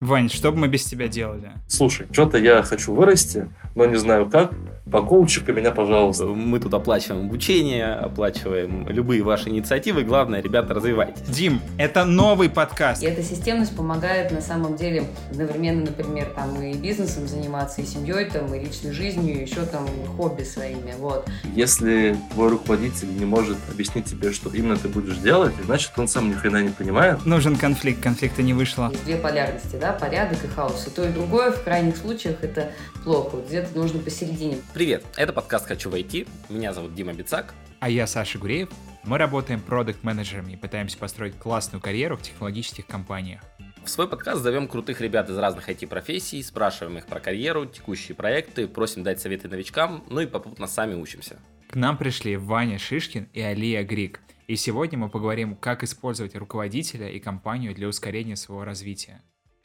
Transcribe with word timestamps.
Вань, 0.00 0.28
что 0.28 0.52
бы 0.52 0.58
мы 0.58 0.68
без 0.68 0.84
тебя 0.84 1.08
делали? 1.08 1.52
Слушай, 1.68 2.06
что-то 2.12 2.36
я 2.36 2.62
хочу 2.62 2.94
вырасти, 2.94 3.48
но 3.74 3.86
не 3.86 3.96
знаю 3.96 4.28
как. 4.28 4.52
Покоучика 4.90 5.52
меня, 5.52 5.72
пожалуйста. 5.72 6.26
Мы 6.26 6.60
тут 6.60 6.72
оплачиваем 6.72 7.26
обучение, 7.26 7.86
оплачиваем 7.86 8.88
любые 8.88 9.24
ваши 9.24 9.48
инициативы. 9.48 10.04
Главное, 10.04 10.40
ребята, 10.40 10.74
развивайтесь. 10.74 11.22
Дим, 11.22 11.60
это 11.76 12.04
новый 12.04 12.48
подкаст. 12.48 13.02
И 13.02 13.06
эта 13.06 13.20
системность 13.20 13.74
помогает 13.74 14.30
на 14.30 14.40
самом 14.40 14.76
деле 14.76 15.02
одновременно, 15.28 15.86
например, 15.86 16.26
там 16.36 16.62
и 16.62 16.72
бизнесом 16.74 17.26
заниматься, 17.26 17.82
и 17.82 17.84
семьей, 17.84 18.26
там, 18.26 18.54
и 18.54 18.60
личной 18.60 18.92
жизнью, 18.92 19.36
и 19.36 19.42
еще 19.42 19.62
там 19.62 19.88
хобби 20.16 20.44
своими. 20.44 20.94
Вот. 21.00 21.28
Если 21.56 22.16
твой 22.32 22.50
руководитель 22.50 23.08
не 23.08 23.24
может 23.24 23.58
объяснить 23.68 24.04
тебе, 24.04 24.30
что 24.30 24.50
именно 24.50 24.76
ты 24.76 24.86
будешь 24.86 25.16
делать, 25.16 25.52
значит, 25.64 25.90
он 25.96 26.06
сам 26.06 26.30
ни 26.30 26.34
хрена 26.34 26.62
не 26.62 26.70
понимает. 26.70 27.26
Нужен 27.26 27.56
конфликт, 27.56 28.00
конфликта 28.00 28.44
не 28.44 28.52
вышло. 28.52 28.90
Есть 28.92 29.04
две 29.04 29.16
полярности, 29.16 29.74
да, 29.80 29.92
порядок 29.92 30.44
и 30.44 30.46
хаос. 30.46 30.86
И 30.86 30.90
то, 30.90 31.04
и 31.04 31.10
другое 31.10 31.50
в 31.50 31.64
крайних 31.64 31.96
случаях 31.96 32.36
это 32.42 32.70
плохо. 33.02 33.30
Вот 33.32 33.48
где-то 33.48 33.76
нужно 33.76 33.98
посередине. 33.98 34.58
Привет, 34.76 35.06
это 35.16 35.32
подкаст 35.32 35.66
«Хочу 35.66 35.88
войти». 35.88 36.26
Меня 36.50 36.74
зовут 36.74 36.94
Дима 36.94 37.14
Бицак. 37.14 37.54
А 37.80 37.88
я 37.88 38.06
Саша 38.06 38.38
Гуреев. 38.38 38.68
Мы 39.04 39.16
работаем 39.16 39.58
продукт-менеджерами 39.58 40.52
и 40.52 40.56
пытаемся 40.56 40.98
построить 40.98 41.34
классную 41.38 41.80
карьеру 41.80 42.18
в 42.18 42.22
технологических 42.22 42.86
компаниях. 42.86 43.40
В 43.82 43.88
свой 43.88 44.06
подкаст 44.06 44.42
зовем 44.42 44.68
крутых 44.68 45.00
ребят 45.00 45.30
из 45.30 45.38
разных 45.38 45.70
IT-профессий, 45.70 46.42
спрашиваем 46.42 46.98
их 46.98 47.06
про 47.06 47.20
карьеру, 47.20 47.64
текущие 47.64 48.14
проекты, 48.14 48.68
просим 48.68 49.02
дать 49.02 49.18
советы 49.18 49.48
новичкам, 49.48 50.04
ну 50.10 50.20
и 50.20 50.26
попутно 50.26 50.66
сами 50.66 50.92
учимся. 50.92 51.38
К 51.70 51.76
нам 51.76 51.96
пришли 51.96 52.36
Ваня 52.36 52.78
Шишкин 52.78 53.30
и 53.32 53.40
Алия 53.40 53.82
Грик. 53.82 54.20
И 54.46 54.56
сегодня 54.56 54.98
мы 54.98 55.08
поговорим, 55.08 55.56
как 55.56 55.84
использовать 55.84 56.36
руководителя 56.36 57.08
и 57.08 57.18
компанию 57.18 57.74
для 57.74 57.88
ускорения 57.88 58.36
своего 58.36 58.62
развития. 58.62 59.22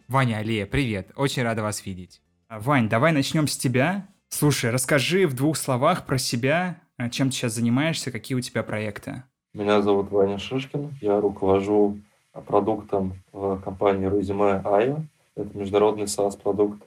Ваня, 0.08 0.38
Алия, 0.38 0.66
привет, 0.66 1.12
очень 1.18 1.44
рада 1.44 1.64
вас 1.64 1.86
видеть. 1.86 2.22
Вань, 2.50 2.88
давай 2.88 3.12
начнем 3.12 3.50
с 3.50 3.58
тебя. 3.58 4.08
Слушай, 4.34 4.72
расскажи 4.72 5.28
в 5.28 5.36
двух 5.36 5.58
словах 5.58 6.06
про 6.06 6.18
себя, 6.18 6.82
а, 6.98 7.10
чем 7.10 7.30
ты 7.30 7.36
сейчас 7.36 7.54
занимаешься, 7.54 8.12
какие 8.12 8.36
у 8.36 8.42
тебя 8.42 8.64
проекты. 8.64 9.24
Меня 9.54 9.82
зовут 9.82 10.10
Ваня 10.10 10.40
Шишкин, 10.40 10.98
я 11.02 11.20
руковожу 11.20 12.00
продуктом 12.48 13.14
в 13.32 13.60
компании 13.60 14.10
Resume 14.10 14.64
IO. 14.64 15.04
Это 15.36 15.58
международный 15.58 16.06
SaaS-продукт. 16.06 16.82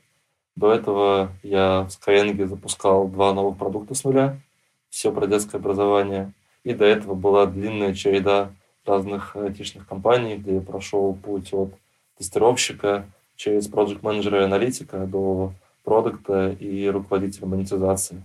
До 0.56 0.72
этого 0.72 1.30
я 1.42 1.82
в 1.82 1.88
Skyeng 1.88 2.46
запускал 2.46 3.08
два 3.08 3.34
новых 3.34 3.58
продукта 3.58 3.94
с 3.94 4.04
нуля. 4.04 4.40
Все 4.88 5.12
про 5.12 5.26
детское 5.26 5.58
образование. 5.58 6.32
И 6.62 6.72
до 6.72 6.86
этого 6.86 7.14
была 7.14 7.46
длинная 7.46 7.92
череда 7.94 8.52
разных 8.86 9.36
айтишных 9.36 9.86
компаний, 9.86 10.36
где 10.36 10.56
я 10.56 10.60
прошел 10.60 11.14
путь 11.14 11.52
от 11.52 11.74
тестировщика 12.16 13.06
через 13.36 13.68
проект 13.68 14.02
менеджера 14.02 14.40
и 14.40 14.44
аналитика 14.44 15.06
до 15.06 15.52
продукта 15.84 16.50
и 16.50 16.88
руководителя 16.88 17.46
монетизации. 17.46 18.22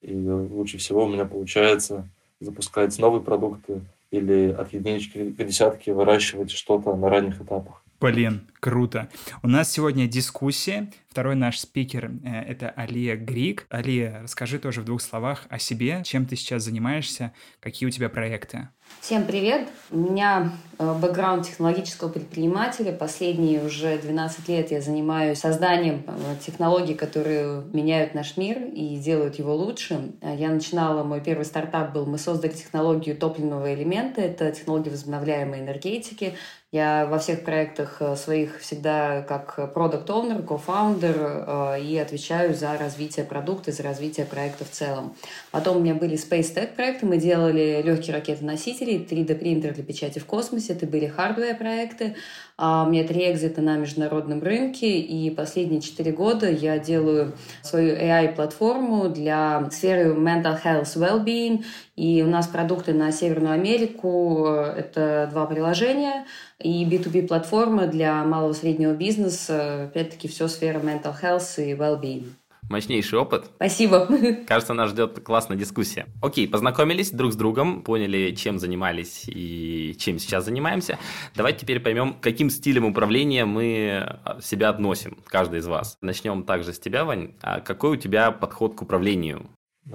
И 0.00 0.14
лучше 0.14 0.78
всего 0.78 1.04
у 1.04 1.08
меня 1.08 1.24
получается 1.24 2.08
запускать 2.40 2.98
новые 2.98 3.22
продукты 3.22 3.82
или 4.10 4.50
от 4.50 4.72
единички 4.72 5.30
к 5.30 5.36
десятке 5.44 5.92
выращивать 5.92 6.50
что-то 6.50 6.94
на 6.96 7.08
ранних 7.08 7.40
этапах. 7.40 7.82
Блин, 8.00 8.48
круто. 8.62 9.08
У 9.42 9.48
нас 9.48 9.72
сегодня 9.72 10.06
дискуссия. 10.06 10.88
Второй 11.08 11.34
наш 11.34 11.58
спикер 11.58 12.12
э,— 12.24 12.42
это 12.48 12.70
Алия 12.70 13.16
Грик. 13.16 13.66
Алия, 13.68 14.20
расскажи 14.22 14.60
тоже 14.60 14.82
в 14.82 14.84
двух 14.84 15.02
словах 15.02 15.46
о 15.50 15.58
себе, 15.58 16.02
чем 16.04 16.26
ты 16.26 16.36
сейчас 16.36 16.62
занимаешься, 16.62 17.32
какие 17.58 17.88
у 17.88 17.90
тебя 17.90 18.08
проекты. 18.08 18.68
Всем 19.00 19.24
привет! 19.24 19.68
У 19.90 19.98
меня 19.98 20.52
э, 20.78 20.94
бэкграунд 20.94 21.44
технологического 21.44 22.08
предпринимателя. 22.08 22.92
Последние 22.92 23.64
уже 23.64 23.98
12 23.98 24.48
лет 24.48 24.70
я 24.70 24.80
занимаюсь 24.80 25.38
созданием 25.38 26.04
э, 26.06 26.36
технологий, 26.40 26.94
которые 26.94 27.64
меняют 27.72 28.14
наш 28.14 28.36
мир 28.36 28.62
и 28.72 28.96
делают 28.96 29.40
его 29.40 29.56
лучше. 29.56 30.12
Я 30.22 30.50
начинала, 30.50 31.02
мой 31.02 31.20
первый 31.20 31.44
стартап 31.44 31.92
был, 31.92 32.06
мы 32.06 32.16
создали 32.16 32.52
технологию 32.52 33.16
топливного 33.16 33.74
элемента. 33.74 34.20
Это 34.20 34.52
технология 34.52 34.90
возобновляемой 34.90 35.60
энергетики. 35.60 36.34
Я 36.72 37.04
во 37.04 37.18
всех 37.18 37.44
проектах 37.44 37.98
э, 38.00 38.16
своих 38.52 38.60
всегда 38.60 39.22
как 39.22 39.72
продукт 39.72 40.08
owner 40.08 40.44
co-founder 40.44 41.80
и 41.80 41.98
отвечаю 41.98 42.54
за 42.54 42.76
развитие 42.78 43.24
продукта, 43.24 43.72
за 43.72 43.82
развитие 43.82 44.26
проекта 44.26 44.64
в 44.64 44.70
целом. 44.70 45.14
Потом 45.50 45.78
у 45.78 45.80
меня 45.80 45.94
были 45.94 46.16
Space 46.16 46.54
Tech 46.54 46.74
проекты, 46.74 47.06
мы 47.06 47.16
делали 47.16 47.82
легкие 47.84 48.14
ракеты-носители, 48.16 49.06
3D 49.08 49.34
принтер 49.34 49.74
для 49.74 49.84
печати 49.84 50.18
в 50.18 50.26
космосе, 50.26 50.74
это 50.74 50.86
были 50.86 51.06
hardware 51.06 51.56
проекты. 51.56 52.14
А 52.58 52.84
у 52.84 52.90
меня 52.90 53.04
три 53.04 53.30
exit 53.32 53.54
а 53.54 53.60
на 53.60 53.76
международном 53.76 54.42
рынке, 54.42 55.00
и 55.00 55.30
последние 55.30 55.80
четыре 55.80 56.12
года 56.12 56.48
я 56.50 56.78
делаю 56.78 57.32
свою 57.62 57.96
AI-платформу 57.96 59.08
для 59.08 59.68
сферы 59.72 60.14
mental 60.14 60.62
health 60.62 60.96
well-being, 60.96 61.64
и 61.96 62.22
у 62.22 62.26
нас 62.26 62.46
продукты 62.46 62.92
на 62.92 63.12
Северную 63.12 63.54
Америку, 63.54 64.46
это 64.46 65.28
два 65.30 65.46
приложения, 65.46 66.26
и 66.58 66.84
B2B-платформа 66.84 67.86
для 67.86 68.24
малого 68.24 68.52
и 68.52 68.54
среднего 68.54 68.92
бизнеса, 68.92 69.84
опять-таки 69.84 70.28
все 70.28 70.48
сфера 70.48 70.78
mental 70.78 71.14
health 71.20 71.62
и 71.62 71.74
well-being 71.74 72.32
мощнейший 72.72 73.18
опыт. 73.18 73.50
Спасибо. 73.56 74.08
Кажется, 74.46 74.74
нас 74.74 74.90
ждет 74.90 75.20
классная 75.20 75.56
дискуссия. 75.56 76.06
Окей, 76.20 76.48
познакомились 76.48 77.10
друг 77.10 77.32
с 77.32 77.36
другом, 77.36 77.82
поняли, 77.82 78.34
чем 78.34 78.58
занимались 78.58 79.24
и 79.26 79.94
чем 79.98 80.18
сейчас 80.18 80.46
занимаемся. 80.46 80.98
Давайте 81.36 81.60
теперь 81.60 81.80
поймем, 81.80 82.16
каким 82.20 82.50
стилем 82.50 82.86
управления 82.86 83.44
мы 83.44 84.18
себя 84.40 84.70
относим, 84.70 85.18
каждый 85.26 85.60
из 85.60 85.66
вас. 85.66 85.96
Начнем 86.00 86.44
также 86.44 86.72
с 86.72 86.78
тебя, 86.80 87.04
Вань. 87.04 87.34
А 87.42 87.60
какой 87.60 87.92
у 87.92 87.96
тебя 87.96 88.30
подход 88.32 88.74
к 88.74 88.82
управлению? 88.82 89.50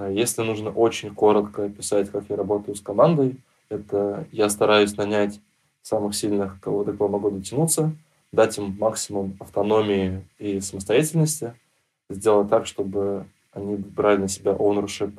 Если 0.09 0.41
нужно 0.41 0.69
очень 0.69 1.13
коротко 1.13 1.65
описать, 1.65 2.09
как 2.09 2.25
я 2.29 2.35
работаю 2.35 2.75
с 2.75 2.81
командой, 2.81 3.37
это 3.69 4.27
я 4.31 4.49
стараюсь 4.49 4.97
нанять 4.97 5.39
самых 5.81 6.15
сильных, 6.15 6.59
кого 6.61 6.83
до 6.83 6.93
кого 6.93 7.09
могу 7.09 7.31
дотянуться, 7.31 7.91
дать 8.31 8.57
им 8.57 8.75
максимум 8.79 9.37
автономии 9.39 10.23
и 10.39 10.59
самостоятельности– 10.59 11.53
сделать 12.09 12.49
так, 12.49 12.65
чтобы 12.65 13.25
они 13.53 13.75
брали 13.75 14.17
на 14.17 14.27
себя 14.27 14.51
ownership 14.51 15.13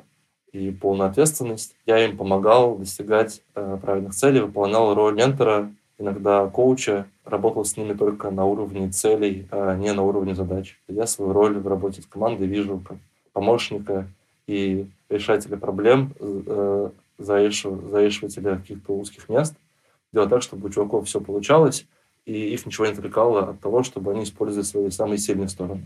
и 0.51 0.71
полную 0.71 1.09
ответственность. 1.09 1.75
Я 1.85 2.03
им 2.03 2.17
помогал 2.17 2.77
достигать 2.77 3.41
э, 3.55 3.77
правильных 3.81 4.13
целей, 4.13 4.39
выполнял 4.39 4.93
роль 4.93 5.15
ментора, 5.15 5.71
иногда 5.97 6.47
коуча, 6.47 7.05
работал 7.25 7.65
с 7.65 7.77
ними 7.77 7.93
только 7.93 8.31
на 8.31 8.45
уровне 8.45 8.89
целей, 8.89 9.47
а 9.51 9.75
не 9.75 9.93
на 9.93 10.03
уровне 10.03 10.33
задач. 10.33 10.79
Я 10.87 11.05
свою 11.05 11.33
роль 11.33 11.59
в 11.59 11.67
работе 11.67 12.01
с 12.01 12.05
командой 12.05 12.47
вижу 12.47 12.81
как 12.87 12.97
помощника 13.33 14.07
и 14.49 14.87
решателя 15.09 15.57
проблем, 15.57 16.15
э, 16.19 16.89
зарешивателя 17.19 18.57
каких-то 18.57 18.93
узких 18.93 19.29
мест, 19.29 19.55
делать 20.11 20.31
так, 20.31 20.41
чтобы 20.41 20.67
у 20.67 20.71
чуваков 20.71 21.05
все 21.05 21.21
получалось, 21.21 21.85
и 22.25 22.53
их 22.53 22.65
ничего 22.65 22.87
не 22.87 22.93
отвлекало 22.93 23.49
от 23.49 23.59
того, 23.59 23.83
чтобы 23.83 24.11
они 24.11 24.23
использовали 24.23 24.65
свои 24.65 24.89
самые 24.89 25.19
сильные 25.19 25.49
стороны. 25.49 25.85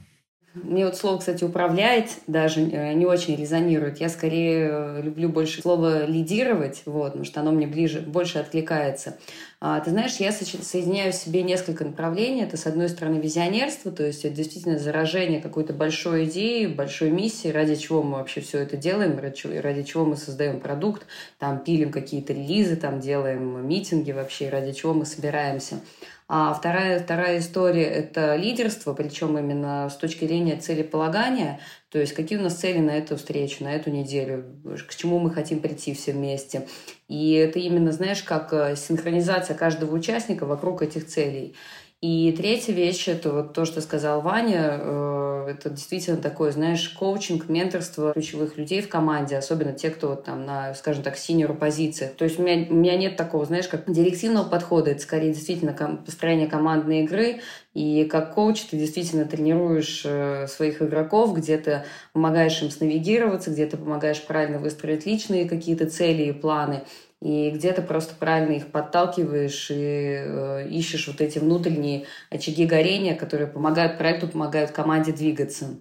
Мне 0.55 0.85
вот 0.85 0.95
слово, 0.95 1.17
кстати, 1.17 1.43
управлять 1.43 2.19
даже 2.27 2.61
э, 2.61 2.93
не 2.93 3.07
очень 3.07 3.35
резонирует. 3.35 3.99
Я 3.99 4.07
скорее 4.07 4.69
э, 4.69 5.01
люблю 5.01 5.29
больше 5.29 5.63
слово 5.63 6.05
лидировать, 6.05 6.83
вот, 6.85 7.05
потому 7.05 7.25
что 7.25 7.39
оно 7.39 7.51
мне 7.51 7.65
ближе, 7.65 8.01
больше 8.01 8.37
откликается. 8.37 9.17
А, 9.59 9.79
ты 9.79 9.89
знаешь, 9.89 10.17
я 10.17 10.31
соединяю 10.31 11.11
в 11.11 11.15
себе 11.15 11.41
несколько 11.41 11.85
направлений. 11.85 12.43
Это, 12.43 12.55
с 12.55 12.67
одной 12.67 12.89
стороны, 12.89 13.15
визионерство, 13.15 13.91
то 13.91 14.05
есть 14.05 14.25
это 14.25 14.35
действительно 14.35 14.77
заражение 14.77 15.41
какой-то 15.41 15.73
большой 15.73 16.25
идеи, 16.25 16.67
большой 16.67 17.09
миссии, 17.09 17.47
ради 17.47 17.75
чего 17.75 18.03
мы 18.03 18.17
вообще 18.17 18.41
все 18.41 18.59
это 18.59 18.77
делаем, 18.77 19.17
ради 19.19 19.83
чего 19.83 20.05
мы 20.05 20.17
создаем 20.17 20.59
продукт, 20.59 21.07
там 21.39 21.63
пилим 21.63 21.91
какие-то 21.91 22.33
релизы, 22.33 22.75
там 22.75 22.99
делаем 22.99 23.67
митинги 23.67 24.11
вообще, 24.11 24.49
ради 24.49 24.73
чего 24.73 24.93
мы 24.93 25.05
собираемся. 25.07 25.79
А 26.27 26.53
вторая, 26.53 26.99
вторая 26.99 27.39
история– 27.39 27.83
это 27.83 28.35
лидерство, 28.35 28.93
причем 28.93 29.37
именно 29.37 29.89
с 29.89 29.97
точки 29.97 30.25
зрения 30.25 30.55
целеполагания, 30.55 31.59
то 31.89 31.99
есть 31.99 32.13
какие 32.13 32.39
у 32.39 32.41
нас 32.41 32.55
цели 32.55 32.79
на 32.79 32.91
эту 32.91 33.17
встречу, 33.17 33.63
на 33.63 33.73
эту 33.73 33.91
неделю, 33.91 34.45
к 34.87 34.95
чему 34.95 35.19
мы 35.19 35.31
хотим 35.31 35.59
прийти 35.59 35.93
все 35.93 36.13
вместе. 36.13 36.67
И 37.07 37.33
это 37.33 37.59
именно, 37.59 37.91
знаешь, 37.91 38.23
как 38.23 38.53
э, 38.53 38.75
синхронизация 38.75 39.55
каждого 39.55 39.93
участника 39.93 40.45
вокруг 40.45 40.81
этих 40.81 41.05
целей. 41.05 41.55
И 42.03 42.33
третья 42.33 42.73
вещь, 42.73 43.07
это 43.07 43.31
вот 43.31 43.53
то, 43.53 43.63
что 43.63 43.79
сказал 43.79 44.19
Ваня, 44.19 44.77
э, 44.77 45.47
это 45.51 45.69
действительно 45.69 46.17
такое, 46.17 46.51
знаешь, 46.51 46.89
коучинг, 46.89 47.47
менторство 47.47 48.11
ключевых 48.11 48.57
людей 48.57 48.81
в 48.81 48.89
команде, 48.89 49.37
особенно 49.37 49.71
те, 49.71 49.89
кто 49.89 50.09
вот 50.09 50.25
там 50.25 50.45
на, 50.45 50.73
скажем 50.73 51.01
так, 51.01 51.15
синеру 51.15 51.55
позициях. 51.55 52.11
То 52.15 52.25
есть 52.25 52.37
у 52.39 52.43
меня, 52.43 52.67
у 52.69 52.73
меня 52.73 52.97
нет 52.97 53.15
такого, 53.15 53.45
знаешь, 53.45 53.69
как 53.69 53.89
директивного 53.89 54.49
подхода, 54.49 54.91
это 54.91 54.99
скорее 54.99 55.31
действительно 55.31 55.71
построение 56.05 56.47
командной 56.47 57.03
игры, 57.05 57.39
и 57.73 58.03
как 58.03 58.33
коуч 58.33 58.63
ты 58.63 58.75
действительно 58.75 59.23
тренируешь 59.23 60.01
э, 60.03 60.47
своих 60.47 60.81
игроков, 60.81 61.33
где-то 61.33 61.85
помогаешь 62.11 62.61
им 62.61 62.69
снавигироваться, 62.69 63.49
где-то 63.49 63.77
помогаешь 63.77 64.21
правильно 64.21 64.59
выстроить 64.59 65.05
личные 65.05 65.47
какие-то 65.47 65.89
цели 65.89 66.23
и 66.23 66.33
планы. 66.33 66.83
И 67.23 67.51
где 67.51 67.71
то 67.71 67.81
просто 67.81 68.15
правильно 68.15 68.51
их 68.51 68.67
подталкиваешь 68.67 69.71
и 69.71 69.75
э, 69.75 70.67
ищешь 70.69 71.07
вот 71.07 71.21
эти 71.21 71.39
внутренние 71.39 72.05
очаги 72.29 72.65
горения, 72.65 73.15
которые 73.15 73.47
помогают 73.47 73.97
проекту, 73.97 74.27
помогают 74.27 74.71
команде 74.71 75.13
двигаться. 75.13 75.79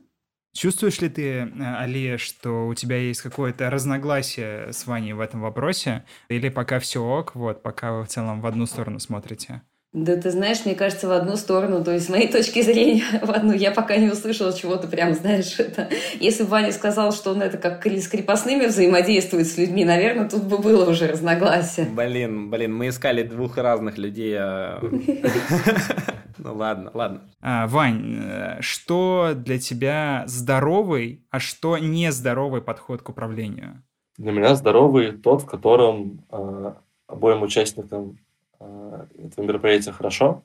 Чувствуешь 0.55 1.01
ли 1.01 1.09
ты, 1.09 1.29
э, 1.31 1.77
Алия, 1.79 2.17
что 2.17 2.69
у 2.69 2.75
тебя 2.75 2.97
есть 2.97 3.23
какое-то 3.23 3.71
разногласие 3.71 4.73
с 4.73 4.87
Ваней 4.87 5.15
в 5.15 5.21
этом 5.21 5.41
вопросе? 5.41 6.05
Или 6.29 6.49
пока 6.49 6.79
все 6.79 7.03
ок, 7.03 7.35
вот, 7.35 7.61
пока 7.61 7.93
вы 7.93 8.05
в 8.05 8.09
целом 8.09 8.41
в 8.41 8.47
одну 8.47 8.67
сторону 8.67 9.01
смотрите? 9.01 9.63
Да 9.93 10.17
ты 10.17 10.31
знаешь, 10.31 10.65
мне 10.65 10.75
кажется, 10.75 11.07
в 11.07 11.11
одну 11.11 11.37
сторону, 11.37 11.85
то 11.85 11.93
есть 11.93 12.07
с 12.07 12.09
моей 12.09 12.27
точки 12.27 12.63
зрения, 12.63 13.05
в 13.23 13.31
одну, 13.31 13.53
я 13.53 13.73
пока 13.73 13.97
не 13.97 14.09
услышала 14.09 14.57
чего-то 14.57 14.89
прям, 14.89 15.13
знаешь, 15.13 15.59
это... 15.59 15.91
Если 16.19 16.45
бы 16.45 16.49
Ваня 16.49 16.73
сказал, 16.73 17.13
что 17.13 17.33
он 17.33 17.43
это 17.43 17.59
как 17.59 17.85
с 17.85 18.09
крепостными 18.09 18.65
взаимодействует 18.67 19.47
с 19.47 19.59
людьми, 19.59 19.85
наверное, 19.85 20.31
тут 20.31 20.45
бы 20.45 20.57
было 20.57 20.89
уже 20.89 21.09
разногласие. 21.09 21.87
Блин, 21.87 22.49
блин, 22.49 22.75
мы 22.75 22.89
искали 22.89 23.23
двух 23.23 23.59
разных 23.59 23.99
людей. 23.99 24.35
А 24.39 24.81
ну 26.39 26.55
ладно, 26.55 26.91
ладно. 26.95 27.31
А, 27.43 27.67
Вань, 27.67 28.17
э, 28.17 28.57
что 28.63 29.33
для 29.37 29.59
тебя 29.59 30.25
здоровый, 30.27 31.23
а 31.31 31.39
что 31.39 31.77
нездоровый 31.77 32.63
подход 32.63 33.03
к 33.03 33.11
управлению? 33.11 33.83
Для 34.17 34.33
меня 34.33 34.55
здоровый 34.55 35.13
тот, 35.13 35.43
в 35.43 35.47
котором 35.47 36.25
э, 36.31 36.73
обоим 37.09 37.43
участникам 37.43 38.17
э, 38.63 39.27
этого 39.27 39.45
мероприятия 39.45 39.93
хорошо. 39.93 40.43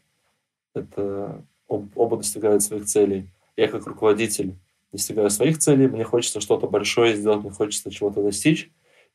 Это 0.74 1.44
об, 1.68 1.98
оба 1.98 2.18
достигают 2.18 2.64
своих 2.64 2.86
целей. 2.86 3.30
Я 3.56 3.68
как 3.68 3.88
руководитель 3.88 4.56
достигаю 4.92 5.30
своих 5.30 5.58
целей, 5.58 5.88
мне 5.88 6.04
хочется 6.04 6.40
что-то 6.40 6.68
большое 6.68 7.16
сделать, 7.16 7.42
мне 7.42 7.52
хочется 7.52 7.92
чего-то 7.92 8.24
достичь, 8.24 8.72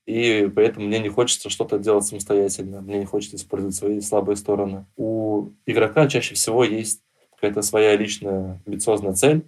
и 0.07 0.51
поэтому 0.55 0.87
мне 0.87 0.99
не 0.99 1.09
хочется 1.09 1.49
что-то 1.49 1.79
делать 1.79 2.05
самостоятельно, 2.05 2.81
мне 2.81 2.99
не 2.99 3.05
хочется 3.05 3.37
использовать 3.37 3.75
свои 3.75 4.01
слабые 4.01 4.37
стороны. 4.37 4.87
У 4.97 5.51
игрока 5.65 6.09
чаще 6.09 6.35
всего 6.35 6.65
есть 6.65 7.03
какая-то 7.35 7.63
своя 7.63 7.97
личная 7.97 8.61
амбициозная 8.67 9.15
цель, 9.15 9.47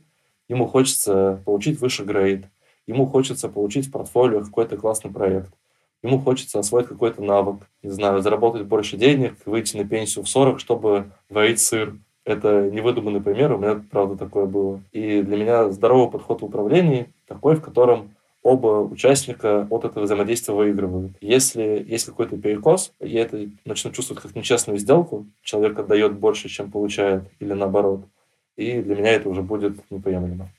ему 0.49 0.67
хочется 0.67 1.43
получить 1.45 1.81
выше 1.81 2.05
грейд, 2.05 2.47
ему 2.87 3.07
хочется 3.07 3.49
получить 3.49 3.89
в 3.89 3.91
портфолио 3.91 4.41
какой-то 4.41 4.77
классный 4.77 5.11
проект, 5.11 5.53
ему 6.05 6.21
хочется 6.21 6.59
освоить 6.59 6.87
какой-то 6.87 7.23
навык, 7.23 7.67
не 7.83 7.91
знаю, 7.91 8.21
заработать 8.21 8.67
больше 8.67 8.97
денег, 8.97 9.35
выйти 9.47 9.77
на 9.77 9.89
пенсию 9.89 10.25
в 10.25 10.29
40, 10.29 10.61
чтобы 10.61 11.11
варить 11.31 11.61
сыр. 11.61 11.97
Это 12.25 12.71
невыдуманный 12.71 13.21
пример, 13.21 13.53
у 13.53 13.59
меня, 13.59 13.83
правда, 13.91 14.17
такое 14.17 14.47
было. 14.47 14.81
И 14.93 15.23
для 15.23 15.37
меня 15.37 15.71
здоровый 15.71 16.11
подход 16.11 16.43
в 16.43 16.45
управлении 16.45 17.13
такой, 17.27 17.57
в 17.57 17.63
котором 17.63 18.15
оба 18.43 18.83
участника 18.83 19.67
от 19.71 19.85
этого 19.85 20.05
взаимодействия 20.05 20.55
выигрывают. 20.55 21.13
Если 21.21 21.85
есть 21.89 22.07
какой-то 22.07 22.37
перекос, 22.37 22.93
я 23.01 23.23
это 23.23 23.49
начну 23.65 23.91
чувствовать 23.91 24.23
как 24.23 24.35
нечестную 24.35 24.79
сделку, 24.79 25.27
человек 25.43 25.79
отдает 25.79 26.19
больше, 26.19 26.49
чем 26.49 26.71
получает, 26.71 27.25
или 27.41 27.55
наоборот, 27.55 28.05
и 28.57 28.81
для 28.83 28.95
меня 28.95 29.13
это 29.13 29.29
уже 29.29 29.43
будет 29.43 29.91
неприемлемо. 29.91 30.51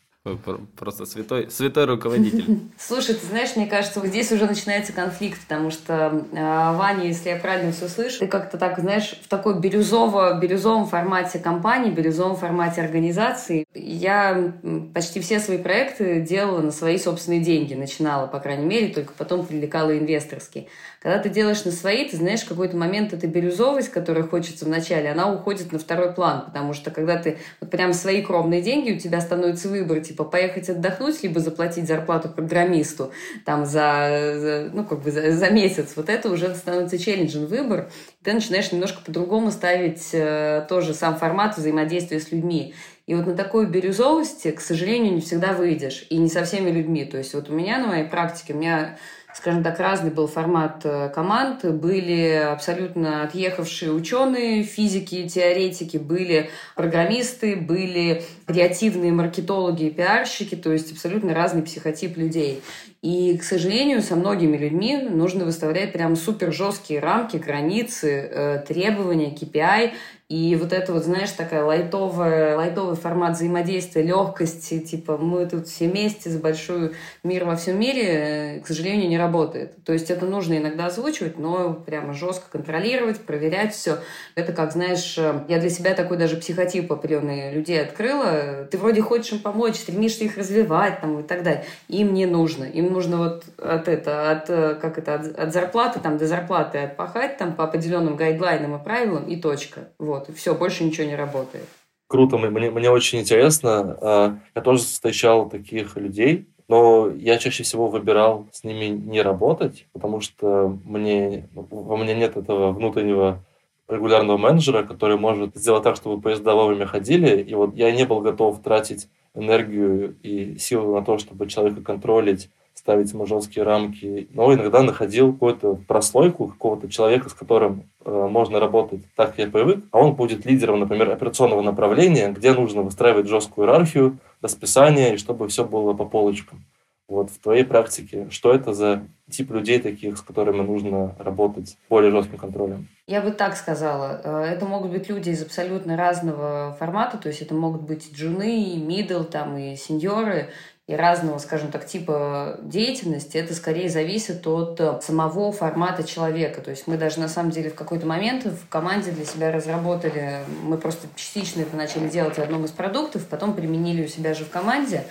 Просто 0.75 1.06
святой, 1.06 1.51
святой 1.51 1.86
руководитель. 1.86 2.62
Слушай, 2.80 3.13
ты 3.13 3.27
знаешь, 3.27 3.56
мне 3.56 3.68
кажется, 3.68 4.00
вот 4.00 4.10
здесь 4.10 4.31
уже 4.31 4.48
начинается 4.48 4.92
конфликт, 4.92 5.39
потому 5.42 5.69
что 5.69 6.25
э, 6.31 6.75
Ваня, 6.75 7.06
если 7.06 7.30
я 7.30 7.36
правильно 7.36 7.72
все 7.72 7.88
слышу, 7.88 8.19
ты 8.19 8.27
как-то 8.27 8.57
так, 8.57 8.80
знаешь, 8.80 9.19
в 9.24 9.27
такой 9.27 9.60
бирюзово, 9.60 10.39
бирюзовом 10.39 10.88
формате 10.88 11.38
компании, 11.38 11.92
бирюзовом 11.92 12.38
формате 12.38 12.81
организации. 12.81 13.68
Я 13.75 14.51
почти 14.95 15.19
все 15.19 15.39
свои 15.39 15.60
проекты 15.60 16.22
делала 16.22 16.60
на 16.60 16.72
свои 16.72 16.98
собственные 16.98 17.42
деньги, 17.42 17.75
начинала, 17.75 18.25
по 18.25 18.39
крайней 18.39 18.66
мере, 18.66 18.88
только 18.88 19.13
потом 19.16 19.45
привлекала 19.45 19.95
инвесторские. 19.95 20.68
Когда 21.05 21.19
ты 21.19 21.29
делаешь 21.29 21.63
на 21.65 21.71
свои, 21.71 22.09
ты 22.09 22.17
знаешь, 22.17 22.43
какой-то 22.43 22.75
момент 22.75 23.13
эта 23.13 23.27
бирюзовость, 23.27 23.89
которая 23.89 24.23
хочется 24.23 24.65
в 24.65 24.69
начале, 24.69 25.11
она 25.11 25.31
уходит 25.31 25.71
на 25.71 25.77
второй 25.77 26.11
план, 26.11 26.45
потому 26.47 26.73
что 26.73 26.89
когда 26.89 27.15
ты 27.15 27.37
вот 27.61 27.69
прям 27.69 27.93
свои 27.93 28.23
кровные 28.23 28.63
деньги, 28.63 28.93
у 28.93 28.97
тебя 28.97 29.21
становится 29.21 29.69
выбор, 29.69 29.99
типа 29.99 30.23
поехать 30.23 30.67
отдохнуть, 30.67 31.21
либо 31.21 31.39
заплатить 31.39 31.87
зарплату 31.87 32.29
программисту 32.29 33.11
там 33.45 33.67
за, 33.67 34.33
за 34.35 34.69
ну 34.73 34.83
как 34.83 35.03
бы 35.03 35.11
за, 35.11 35.31
за 35.31 35.51
месяц. 35.51 35.93
Вот 35.95 36.09
это 36.09 36.31
уже 36.31 36.55
становится 36.55 36.97
челленджен 36.97 37.45
выбор. 37.45 37.91
Ты 38.23 38.33
начинаешь 38.33 38.71
немножко 38.71 39.03
по-другому 39.05 39.51
ставить 39.51 40.09
э, 40.11 40.65
тоже 40.67 40.95
сам 40.95 41.17
формат 41.17 41.55
взаимодействия 41.55 42.19
с 42.19 42.31
людьми. 42.31 42.73
И 43.05 43.13
вот 43.13 43.27
на 43.27 43.35
такой 43.35 43.67
бирюзовости, 43.67 44.49
к 44.49 44.59
сожалению, 44.59 45.13
не 45.13 45.21
всегда 45.21 45.53
выйдешь. 45.53 46.07
И 46.09 46.17
не 46.17 46.29
со 46.29 46.43
всеми 46.43 46.71
людьми. 46.71 47.05
То 47.05 47.19
есть 47.19 47.35
вот 47.35 47.51
у 47.51 47.53
меня 47.53 47.77
на 47.77 47.89
моей 47.89 48.05
практике, 48.05 48.55
у 48.55 48.57
меня 48.57 48.97
скажем 49.35 49.63
так, 49.63 49.79
разный 49.79 50.11
был 50.11 50.27
формат 50.27 50.81
э, 50.85 51.09
команд. 51.09 51.65
Были 51.65 52.31
абсолютно 52.31 53.23
отъехавшие 53.23 53.91
ученые, 53.91 54.63
физики, 54.63 55.27
теоретики, 55.27 55.97
были 55.97 56.49
программисты, 56.75 57.57
были 57.57 58.23
креативные 58.45 59.11
маркетологи 59.11 59.83
и 59.83 59.91
пиарщики, 59.91 60.55
то 60.55 60.71
есть 60.71 60.93
абсолютно 60.93 61.33
разный 61.33 61.63
психотип 61.63 62.15
людей. 62.15 62.61
И, 63.01 63.37
к 63.37 63.43
сожалению, 63.43 64.01
со 64.01 64.15
многими 64.15 64.57
людьми 64.57 64.97
нужно 64.97 65.45
выставлять 65.45 65.93
прям 65.93 66.15
супер 66.15 66.51
жесткие 66.51 67.01
рамки, 67.01 67.38
границы, 67.38 68.09
э, 68.11 68.63
требования, 68.67 69.35
KPI, 69.35 69.91
и 70.27 70.56
вот 70.56 70.74
это 70.74 70.92
вот, 70.92 71.04
знаешь, 71.04 71.30
такая 71.30 71.63
лайтовая, 71.63 72.57
лайтовый 72.57 72.95
формат 72.95 73.36
взаимодействия, 73.36 74.01
легкости, 74.01 74.80
типа 74.80 75.19
мы 75.19 75.45
тут 75.45 75.68
все 75.68 75.88
вместе 75.88 76.31
за 76.31 76.39
большой 76.39 76.94
мир 77.22 77.45
во 77.45 77.56
всем 77.56 77.80
мире, 77.80 78.57
э, 78.57 78.60
к 78.62 78.66
сожалению, 78.66 79.07
не 79.07 79.19
работает. 79.19 79.83
То 79.83 79.94
есть 79.94 80.10
это 80.10 80.25
нужно 80.25 80.57
иногда 80.57 80.88
озвучивать, 80.88 81.38
но 81.38 81.75
прямо 81.75 82.13
жестко 82.13 82.50
контролировать, 82.50 83.19
проверять 83.19 83.75
все. 83.75 84.00
Это 84.33 84.51
как, 84.51 84.72
знаешь, 84.72 85.16
э, 85.19 85.44
я 85.48 85.60
для 85.60 85.69
себя 85.69 85.94
такой 85.94 86.18
даже 86.18 86.38
психотип 86.38 86.92
определенный 86.92 87.54
людей 87.54 87.80
открыла. 87.80 88.66
Ты 88.72 88.80
вроде 88.80 89.04
хочешь 89.04 89.33
им 89.33 89.39
помочь, 89.39 89.75
стремишься 89.75 90.24
их 90.24 90.38
развивать 90.38 91.01
там, 91.01 91.19
и 91.19 91.24
так 91.24 91.44
далее. 91.44 91.66
Им 91.88 92.16
не 92.16 92.25
нужно. 92.25 92.63
Им 92.63 92.92
нужно 92.92 93.18
вот 93.18 93.44
от 93.60 93.88
это, 93.88 94.31
от, 94.31 94.50
э, 94.50 94.74
как 94.81 94.98
это, 94.98 95.13
от, 95.13 95.38
от 95.38 95.54
зарплаты 95.54 96.00
там, 96.00 96.18
до 96.18 96.25
зарплаты 96.25 96.80
отпахать 96.80 97.38
там, 97.38 97.54
по 97.54 97.63
определенным 97.63 98.16
гайдлайнам 98.16 98.75
и 98.75 98.83
правилам 98.83 99.27
и 99.27 99.36
точка. 99.36 99.89
Вот. 100.00 100.14
Вот, 100.15 100.29
и 100.29 100.31
все, 100.31 100.56
больше 100.56 100.85
ничего 100.85 101.07
не 101.07 101.15
работает. 101.15 101.65
Круто, 102.07 102.38
мне, 102.38 102.69
мне 102.69 102.89
очень 102.89 103.19
интересно. 103.19 103.97
А, 104.01 104.38
я 104.56 104.62
тоже 104.62 104.83
встречал 104.83 105.50
таких 105.50 105.97
людей, 105.97 106.47
но 106.69 107.09
я 107.09 107.38
чаще 107.38 107.63
всего 107.63 107.88
выбирал 107.88 108.47
с 108.51 108.63
ними 108.63 108.85
не 108.85 109.21
работать, 109.21 109.88
потому 109.91 110.21
что 110.21 110.79
мне, 110.85 111.50
во 111.53 111.97
мне 111.97 112.15
нет 112.15 112.38
этого 112.38 112.71
внутреннего 112.71 113.44
регулярного 113.89 114.38
менеджера, 114.38 114.83
который 114.83 115.17
может 115.17 115.56
сделать 115.57 115.83
так, 115.83 115.97
чтобы 115.97 116.21
поезда 116.21 116.56
вовремя 116.56 116.85
ходили. 116.85 117.41
И 117.41 117.53
вот 117.53 117.75
я 117.75 117.91
не 117.91 118.06
был 118.06 118.21
готов 118.21 118.62
тратить 118.62 119.09
энергию 119.35 120.15
и 120.24 120.57
силы 120.57 120.98
на 120.98 121.05
то, 121.05 121.17
чтобы 121.17 121.48
человека 121.48 121.81
контролить, 121.81 122.50
ставить 122.75 123.12
ему 123.12 123.25
жесткие 123.25 123.63
рамки, 123.63 124.27
но 124.32 124.53
иногда 124.53 124.84
находил 124.84 125.34
какую-то 125.34 125.75
прослойку 125.88 126.50
какого-то 126.50 126.89
человека, 126.89 127.29
с 127.29 127.34
которым 127.34 127.89
э, 128.03 128.27
можно 128.29 128.60
работать 128.60 129.01
так, 129.15 129.29
как 129.29 129.39
я 129.39 129.48
привык, 129.48 129.84
а 129.91 130.00
он 130.00 130.13
будет 130.13 130.46
лидером, 130.46 130.79
например, 130.82 131.10
операционного 131.10 131.62
направления, 131.62 132.29
где 132.32 132.53
нужно 132.53 132.82
выстраивать 132.82 133.27
жесткую 133.27 133.65
иерархию, 133.67 134.20
расписание, 134.41 135.15
и 135.15 135.17
чтобы 135.17 135.48
все 135.48 135.65
было 135.65 135.94
по 135.94 136.05
полочкам. 136.05 136.65
Вот 137.08 137.29
в 137.29 137.38
твоей 137.38 137.63
практике, 137.63 138.27
что 138.32 138.51
это 138.51 138.74
за 138.74 139.03
тип 139.29 139.51
людей 139.51 139.79
таких, 139.79 140.17
с 140.17 140.22
которыми 140.22 140.62
нужно 140.62 141.15
работать 141.20 141.77
более 141.88 142.12
жестким 142.12 142.39
контролем? 142.39 142.88
Я 143.08 143.22
бы 143.22 143.29
так 143.32 143.55
сказала. 143.55 144.22
Э, 144.24 144.44
это 144.44 144.65
могут 144.65 144.91
быть 144.91 145.08
люди 145.08 145.29
из 145.29 145.41
абсолютно 145.44 145.96
разного 145.96 146.75
формата, 146.79 147.17
то 147.17 147.29
есть 147.29 147.41
это 147.41 147.53
могут 147.53 147.84
быть 147.84 148.12
джуны, 148.13 148.74
и 148.74 148.77
мидл, 148.77 149.24
там, 149.24 149.55
и 149.58 149.75
сеньоры, 149.75 150.50
и 150.88 150.96
разного, 150.96 151.39
скажем 151.39 151.72
так, 151.72 151.88
типа 151.88 152.60
деятельности, 152.62 153.38
это 153.38 153.56
скорее 153.56 153.89
зависит 153.89 154.46
от 154.46 154.80
э, 154.80 155.00
самого 155.01 155.51
формата 155.51 156.04
человека. 156.04 156.62
То 156.62 156.70
есть 156.70 156.86
мы 156.86 156.98
даже 156.98 157.20
на 157.20 157.27
самом 157.27 157.50
деле 157.50 157.72
в 157.72 157.75
какой-то 157.75 158.06
момент 158.06 158.46
в 158.46 158.70
команде 158.70 159.12
для 159.12 159.25
себя 159.25 159.51
разработали, 159.51 160.42
мы 160.62 160.77
просто 160.77 161.08
частично 161.15 161.62
это 161.62 161.75
начали 161.75 162.08
делать 162.08 162.36
в 162.36 162.39
одном 162.39 162.65
из 162.65 162.72
продуктов, 162.72 163.25
потом 163.25 163.56
применили 163.56 164.06
у 164.06 164.08
себя 164.08 164.36
же 164.36 164.46
в 164.46 164.50
команде. 164.50 165.06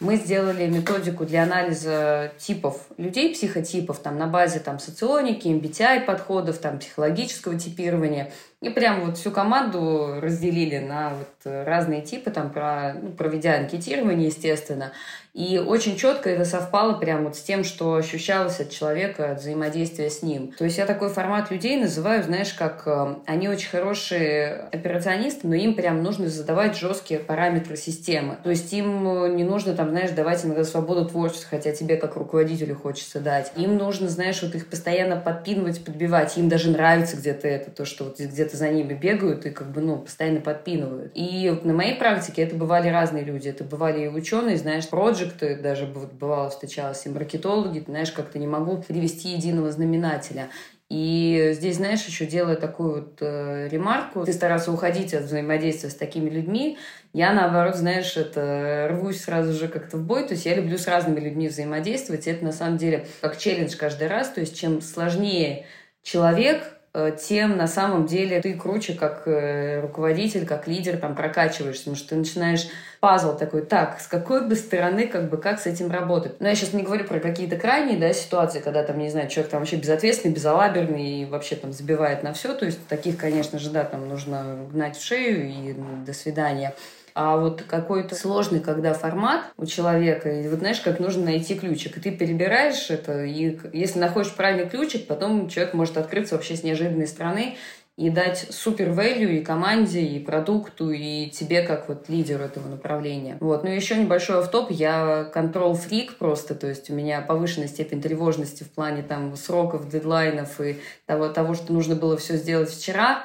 Мы 0.00 0.16
сделали 0.16 0.66
методику 0.66 1.26
для 1.26 1.42
анализа 1.42 2.32
типов 2.38 2.86
людей, 2.96 3.34
психотипов, 3.34 3.98
там, 3.98 4.16
на 4.16 4.26
базе 4.26 4.58
там, 4.58 4.78
соционики, 4.78 5.48
MBTI 5.48 6.06
подходов, 6.06 6.56
там, 6.56 6.78
психологического 6.78 7.58
типирования. 7.58 8.32
И 8.60 8.68
прям 8.68 9.06
вот 9.06 9.16
всю 9.16 9.30
команду 9.30 10.18
разделили 10.20 10.78
на 10.78 11.14
вот 11.14 11.28
разные 11.44 12.02
типы, 12.02 12.30
там, 12.30 12.50
про, 12.50 12.92
ну, 12.92 13.10
проведя 13.12 13.56
анкетирование, 13.56 14.26
естественно. 14.26 14.92
И 15.32 15.58
очень 15.58 15.96
четко 15.96 16.28
это 16.28 16.44
совпало 16.44 16.94
прямо 16.94 17.24
вот 17.24 17.36
с 17.36 17.42
тем, 17.42 17.62
что 17.62 17.94
ощущалось 17.94 18.58
от 18.58 18.70
человека, 18.70 19.30
от 19.30 19.40
взаимодействия 19.40 20.10
с 20.10 20.22
ним. 20.22 20.52
То 20.58 20.64
есть 20.64 20.76
я 20.76 20.86
такой 20.86 21.08
формат 21.08 21.52
людей 21.52 21.76
называю, 21.76 22.24
знаешь, 22.24 22.52
как 22.52 22.82
э, 22.86 23.14
они 23.26 23.48
очень 23.48 23.68
хорошие 23.68 24.68
операционисты, 24.72 25.46
но 25.46 25.54
им 25.54 25.74
прям 25.74 26.02
нужно 26.02 26.28
задавать 26.28 26.76
жесткие 26.76 27.20
параметры 27.20 27.76
системы. 27.76 28.38
То 28.42 28.50
есть 28.50 28.72
им 28.72 29.06
э, 29.08 29.28
не 29.28 29.44
нужно 29.44 29.74
там, 29.74 29.90
знаешь, 29.90 30.10
давать 30.10 30.44
иногда 30.44 30.64
свободу 30.64 31.08
творчества, 31.08 31.46
хотя 31.50 31.70
тебе 31.70 31.96
как 31.96 32.16
руководителю 32.16 32.74
хочется 32.74 33.20
дать. 33.20 33.52
Им 33.54 33.76
нужно, 33.76 34.08
знаешь, 34.08 34.42
вот 34.42 34.56
их 34.56 34.68
постоянно 34.68 35.14
подпинывать, 35.16 35.84
подбивать. 35.84 36.36
Им 36.38 36.48
даже 36.48 36.70
нравится 36.70 37.16
где-то 37.16 37.46
это, 37.46 37.70
то, 37.70 37.84
что 37.84 38.04
вот 38.04 38.18
где-то 38.18 38.49
за 38.56 38.70
ними 38.70 38.94
бегают 38.94 39.46
и 39.46 39.50
как 39.50 39.70
бы, 39.72 39.80
ну, 39.80 39.98
постоянно 39.98 40.40
подпинывают. 40.40 41.12
И 41.14 41.50
на 41.62 41.72
моей 41.72 41.96
практике 41.96 42.42
это 42.42 42.54
бывали 42.54 42.88
разные 42.88 43.24
люди. 43.24 43.48
Это 43.48 43.64
бывали 43.64 44.04
и 44.04 44.08
ученые, 44.08 44.56
знаешь, 44.56 44.88
проекты, 44.88 45.56
даже 45.56 45.86
бывало 45.86 46.50
встречалась 46.50 47.04
и 47.06 47.08
маркетологи, 47.08 47.80
ты 47.80 47.90
знаешь, 47.90 48.12
как-то 48.12 48.38
не 48.38 48.46
могу 48.46 48.82
привести 48.82 49.30
единого 49.30 49.70
знаменателя. 49.70 50.48
И 50.90 51.52
здесь, 51.54 51.76
знаешь, 51.76 52.04
еще 52.04 52.26
делая 52.26 52.56
такую 52.56 52.94
вот 52.94 53.18
э, 53.20 53.68
ремарку, 53.68 54.24
ты 54.24 54.32
старался 54.32 54.72
уходить 54.72 55.14
от 55.14 55.22
взаимодействия 55.22 55.88
с 55.88 55.94
такими 55.94 56.28
людьми. 56.28 56.78
Я, 57.12 57.32
наоборот, 57.32 57.76
знаешь, 57.76 58.16
это 58.16 58.88
рвусь 58.90 59.20
сразу 59.20 59.52
же 59.52 59.68
как-то 59.68 59.98
в 59.98 60.04
бой. 60.04 60.26
То 60.26 60.34
есть 60.34 60.46
я 60.46 60.56
люблю 60.56 60.76
с 60.76 60.88
разными 60.88 61.20
людьми 61.20 61.46
взаимодействовать. 61.46 62.26
Это, 62.26 62.44
на 62.44 62.50
самом 62.50 62.76
деле, 62.76 63.06
как 63.20 63.38
челлендж 63.38 63.76
каждый 63.76 64.08
раз. 64.08 64.30
То 64.30 64.40
есть 64.40 64.58
чем 64.58 64.80
сложнее 64.80 65.64
человек, 66.02 66.79
тем 66.92 67.56
на 67.56 67.68
самом 67.68 68.06
деле 68.06 68.40
ты 68.40 68.54
круче 68.54 68.94
как 68.94 69.22
э, 69.26 69.80
руководитель, 69.80 70.44
как 70.44 70.66
лидер 70.66 70.96
там 70.96 71.14
прокачиваешься, 71.14 71.84
потому 71.84 71.96
что 71.96 72.08
ты 72.08 72.16
начинаешь 72.16 72.66
пазл 72.98 73.36
такой, 73.36 73.62
так, 73.62 74.00
с 74.00 74.08
какой 74.08 74.44
бы 74.44 74.56
стороны, 74.56 75.06
как 75.06 75.30
бы, 75.30 75.36
как 75.36 75.60
с 75.60 75.66
этим 75.66 75.90
работать. 75.90 76.40
Но 76.40 76.48
я 76.48 76.54
сейчас 76.56 76.72
не 76.72 76.82
говорю 76.82 77.04
про 77.04 77.20
какие-то 77.20 77.56
крайние, 77.56 77.96
да, 77.96 78.12
ситуации, 78.12 78.58
когда 78.58 78.82
там, 78.82 78.98
не 78.98 79.08
знаю, 79.08 79.28
человек 79.28 79.52
там 79.52 79.60
вообще 79.60 79.76
безответственный, 79.76 80.34
безалаберный 80.34 81.22
и 81.22 81.24
вообще 81.26 81.54
там 81.54 81.72
забивает 81.72 82.24
на 82.24 82.32
все, 82.32 82.54
то 82.54 82.66
есть 82.66 82.84
таких, 82.88 83.16
конечно 83.16 83.60
же, 83.60 83.70
да, 83.70 83.84
там 83.84 84.08
нужно 84.08 84.66
гнать 84.72 84.96
в 84.96 85.04
шею 85.04 85.48
и 85.48 85.74
до 86.04 86.12
свидания. 86.12 86.74
А 87.14 87.36
вот 87.36 87.62
какой-то 87.62 88.14
сложный, 88.14 88.60
когда 88.60 88.94
формат 88.94 89.44
у 89.56 89.66
человека, 89.66 90.30
и 90.30 90.48
вот 90.48 90.60
знаешь, 90.60 90.80
как 90.80 91.00
нужно 91.00 91.24
найти 91.24 91.54
ключик, 91.54 91.96
и 91.96 92.00
ты 92.00 92.10
перебираешь 92.10 92.90
это, 92.90 93.24
и 93.24 93.58
если 93.72 93.98
находишь 93.98 94.34
правильный 94.34 94.68
ключик, 94.68 95.06
потом 95.06 95.48
человек 95.48 95.74
может 95.74 95.96
открыться 95.96 96.34
вообще 96.34 96.56
с 96.56 96.62
неожиданной 96.62 97.06
стороны, 97.06 97.56
и 98.00 98.08
дать 98.08 98.46
супер 98.48 98.88
value 98.88 99.36
и 99.36 99.44
команде, 99.44 100.00
и 100.00 100.24
продукту, 100.24 100.90
и 100.90 101.28
тебе 101.28 101.60
как 101.60 101.86
вот 101.86 102.08
лидеру 102.08 102.44
этого 102.44 102.66
направления. 102.66 103.36
Вот. 103.40 103.62
Ну 103.62 103.70
и 103.70 103.76
еще 103.76 103.94
небольшой 103.94 104.38
автоп. 104.38 104.70
Я 104.70 105.24
контрол 105.34 105.74
фрик 105.74 106.16
просто, 106.16 106.54
то 106.54 106.66
есть 106.66 106.88
у 106.88 106.94
меня 106.94 107.20
повышенная 107.20 107.68
степень 107.68 108.00
тревожности 108.00 108.62
в 108.62 108.70
плане 108.70 109.02
там 109.02 109.36
сроков, 109.36 109.86
дедлайнов 109.90 110.62
и 110.62 110.78
того, 111.04 111.28
того 111.28 111.52
что 111.52 111.74
нужно 111.74 111.94
было 111.94 112.16
все 112.16 112.36
сделать 112.36 112.70
вчера. 112.70 113.24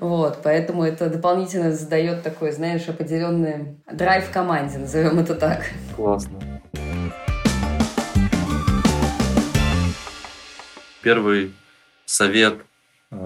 Вот. 0.00 0.40
Поэтому 0.42 0.82
это 0.82 1.08
дополнительно 1.08 1.70
задает 1.70 2.24
такой, 2.24 2.50
знаешь, 2.50 2.88
определенный 2.88 3.78
драйв 3.92 4.32
команде, 4.32 4.78
назовем 4.78 5.20
это 5.20 5.36
так. 5.36 5.62
Классно. 5.94 6.40
Первый 11.00 11.54
совет 12.06 12.56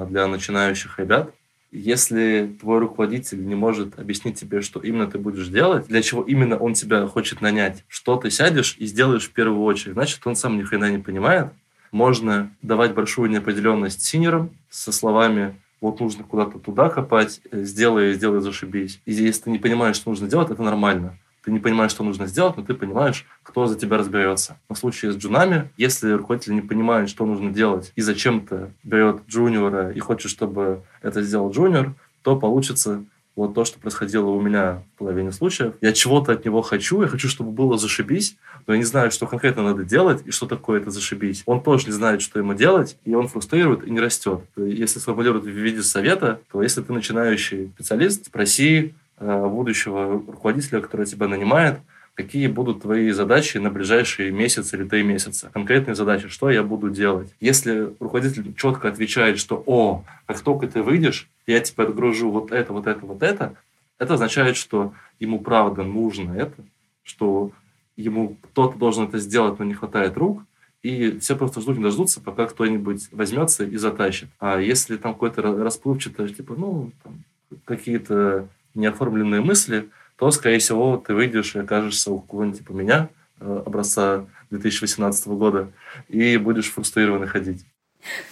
для 0.08 0.26
начинающих 0.26 0.98
ребят. 0.98 1.32
Если 1.72 2.56
твой 2.60 2.80
руководитель 2.80 3.46
не 3.46 3.54
может 3.54 3.98
объяснить 3.98 4.40
тебе, 4.40 4.60
что 4.60 4.80
именно 4.80 5.06
ты 5.06 5.18
будешь 5.18 5.48
делать, 5.48 5.86
для 5.86 6.02
чего 6.02 6.22
именно 6.22 6.56
он 6.56 6.74
тебя 6.74 7.06
хочет 7.06 7.40
нанять, 7.40 7.84
что 7.86 8.16
ты 8.16 8.30
сядешь 8.30 8.74
и 8.78 8.86
сделаешь 8.86 9.28
в 9.28 9.32
первую 9.32 9.62
очередь, 9.62 9.94
значит, 9.94 10.26
он 10.26 10.34
сам 10.34 10.58
ни 10.58 10.62
хрена 10.62 10.90
не 10.90 10.98
понимает. 10.98 11.52
Можно 11.92 12.50
давать 12.62 12.94
большую 12.94 13.30
неопределенность 13.30 14.02
синерам 14.02 14.50
со 14.68 14.90
словами 14.90 15.54
вот 15.80 15.98
нужно 16.00 16.24
куда-то 16.24 16.58
туда 16.58 16.88
копать, 16.90 17.40
э, 17.50 17.62
сделай, 17.62 18.12
сделай, 18.12 18.40
зашибись. 18.40 19.00
И 19.06 19.12
если 19.12 19.44
ты 19.44 19.50
не 19.50 19.58
понимаешь, 19.58 19.96
что 19.96 20.10
нужно 20.10 20.28
делать, 20.28 20.50
это 20.50 20.62
нормально 20.62 21.16
ты 21.44 21.50
не 21.50 21.58
понимаешь, 21.58 21.90
что 21.90 22.04
нужно 22.04 22.26
сделать, 22.26 22.56
но 22.56 22.62
ты 22.62 22.74
понимаешь, 22.74 23.26
кто 23.42 23.66
за 23.66 23.76
тебя 23.76 23.96
разберется. 23.96 24.58
В 24.68 24.74
случае 24.74 25.12
с 25.12 25.16
джунами, 25.16 25.70
если 25.76 26.12
руководитель 26.12 26.54
не 26.54 26.60
понимает, 26.60 27.08
что 27.08 27.26
нужно 27.26 27.50
делать, 27.50 27.92
и 27.96 28.00
зачем-то 28.00 28.70
берет 28.84 29.22
джуниора 29.28 29.90
и 29.90 29.98
хочет, 30.00 30.30
чтобы 30.30 30.82
это 31.02 31.22
сделал 31.22 31.50
джуниор, 31.50 31.94
то 32.22 32.36
получится 32.36 33.04
вот 33.36 33.54
то, 33.54 33.64
что 33.64 33.78
происходило 33.78 34.26
у 34.26 34.40
меня 34.40 34.82
в 34.94 34.98
половине 34.98 35.32
случаев. 35.32 35.74
Я 35.80 35.92
чего-то 35.92 36.32
от 36.32 36.44
него 36.44 36.62
хочу, 36.62 37.00
я 37.02 37.08
хочу, 37.08 37.28
чтобы 37.28 37.52
было 37.52 37.78
зашибись, 37.78 38.36
но 38.66 38.74
я 38.74 38.78
не 38.78 38.84
знаю, 38.84 39.10
что 39.10 39.26
конкретно 39.26 39.62
надо 39.62 39.84
делать 39.84 40.22
и 40.26 40.30
что 40.30 40.46
такое 40.46 40.80
это 40.80 40.90
зашибись. 40.90 41.42
Он 41.46 41.62
тоже 41.62 41.86
не 41.86 41.92
знает, 41.92 42.22
что 42.22 42.38
ему 42.38 42.54
делать, 42.54 42.98
и 43.04 43.14
он 43.14 43.28
фрустрирует 43.28 43.84
и 43.84 43.90
не 43.90 44.00
растет. 44.00 44.40
Если 44.56 44.98
сформулировать 44.98 45.44
в 45.44 45.48
виде 45.48 45.82
совета, 45.82 46.40
то 46.52 46.62
если 46.62 46.82
ты 46.82 46.92
начинающий 46.92 47.68
специалист, 47.74 48.26
спроси 48.26 48.94
будущего 49.20 50.22
руководителя, 50.26 50.80
который 50.80 51.06
тебя 51.06 51.28
нанимает, 51.28 51.80
какие 52.14 52.48
будут 52.48 52.82
твои 52.82 53.10
задачи 53.10 53.58
на 53.58 53.70
ближайшие 53.70 54.30
месяцы 54.30 54.76
или 54.76 54.84
три 54.84 55.02
месяца. 55.02 55.50
Конкретные 55.52 55.94
задачи, 55.94 56.28
что 56.28 56.50
я 56.50 56.62
буду 56.62 56.90
делать. 56.90 57.34
Если 57.40 57.92
руководитель 58.00 58.54
четко 58.54 58.88
отвечает, 58.88 59.38
что 59.38 59.62
«О, 59.66 60.04
как 60.26 60.40
только 60.40 60.66
ты 60.66 60.82
выйдешь, 60.82 61.28
я 61.46 61.60
тебе 61.60 61.84
отгружу 61.84 62.30
вот 62.30 62.52
это, 62.52 62.72
вот 62.72 62.86
это, 62.86 63.06
вот 63.06 63.22
это», 63.22 63.54
это 63.98 64.14
означает, 64.14 64.56
что 64.56 64.94
ему 65.18 65.40
правда 65.40 65.84
нужно 65.84 66.32
это, 66.32 66.64
что 67.02 67.52
ему 67.96 68.36
кто-то 68.42 68.78
должен 68.78 69.04
это 69.04 69.18
сделать, 69.18 69.58
но 69.58 69.64
не 69.64 69.74
хватает 69.74 70.16
рук, 70.16 70.42
и 70.82 71.18
все 71.18 71.36
просто 71.36 71.60
ждут, 71.60 71.76
не 71.76 71.84
дождутся, 71.84 72.20
пока 72.20 72.46
кто-нибудь 72.46 73.08
возьмется 73.12 73.64
и 73.64 73.76
затащит. 73.76 74.28
А 74.38 74.58
если 74.58 74.96
там 74.96 75.12
какой-то 75.12 75.42
расплывчатый, 75.42 76.30
типа, 76.30 76.54
ну, 76.56 76.92
там, 77.02 77.24
какие-то 77.66 78.48
неоформленные 78.74 79.40
мысли, 79.40 79.90
то, 80.16 80.30
скорее 80.30 80.58
всего, 80.58 80.96
ты 80.96 81.14
выйдешь 81.14 81.54
и 81.54 81.60
окажешься 81.60 82.10
у 82.10 82.20
кого-нибудь 82.20 82.58
типа 82.58 82.72
меня, 82.72 83.08
э, 83.40 83.62
образца 83.66 84.26
2018 84.50 85.28
года, 85.28 85.70
и 86.08 86.36
будешь 86.36 86.70
фрустрированно 86.70 87.26
ходить. 87.26 87.64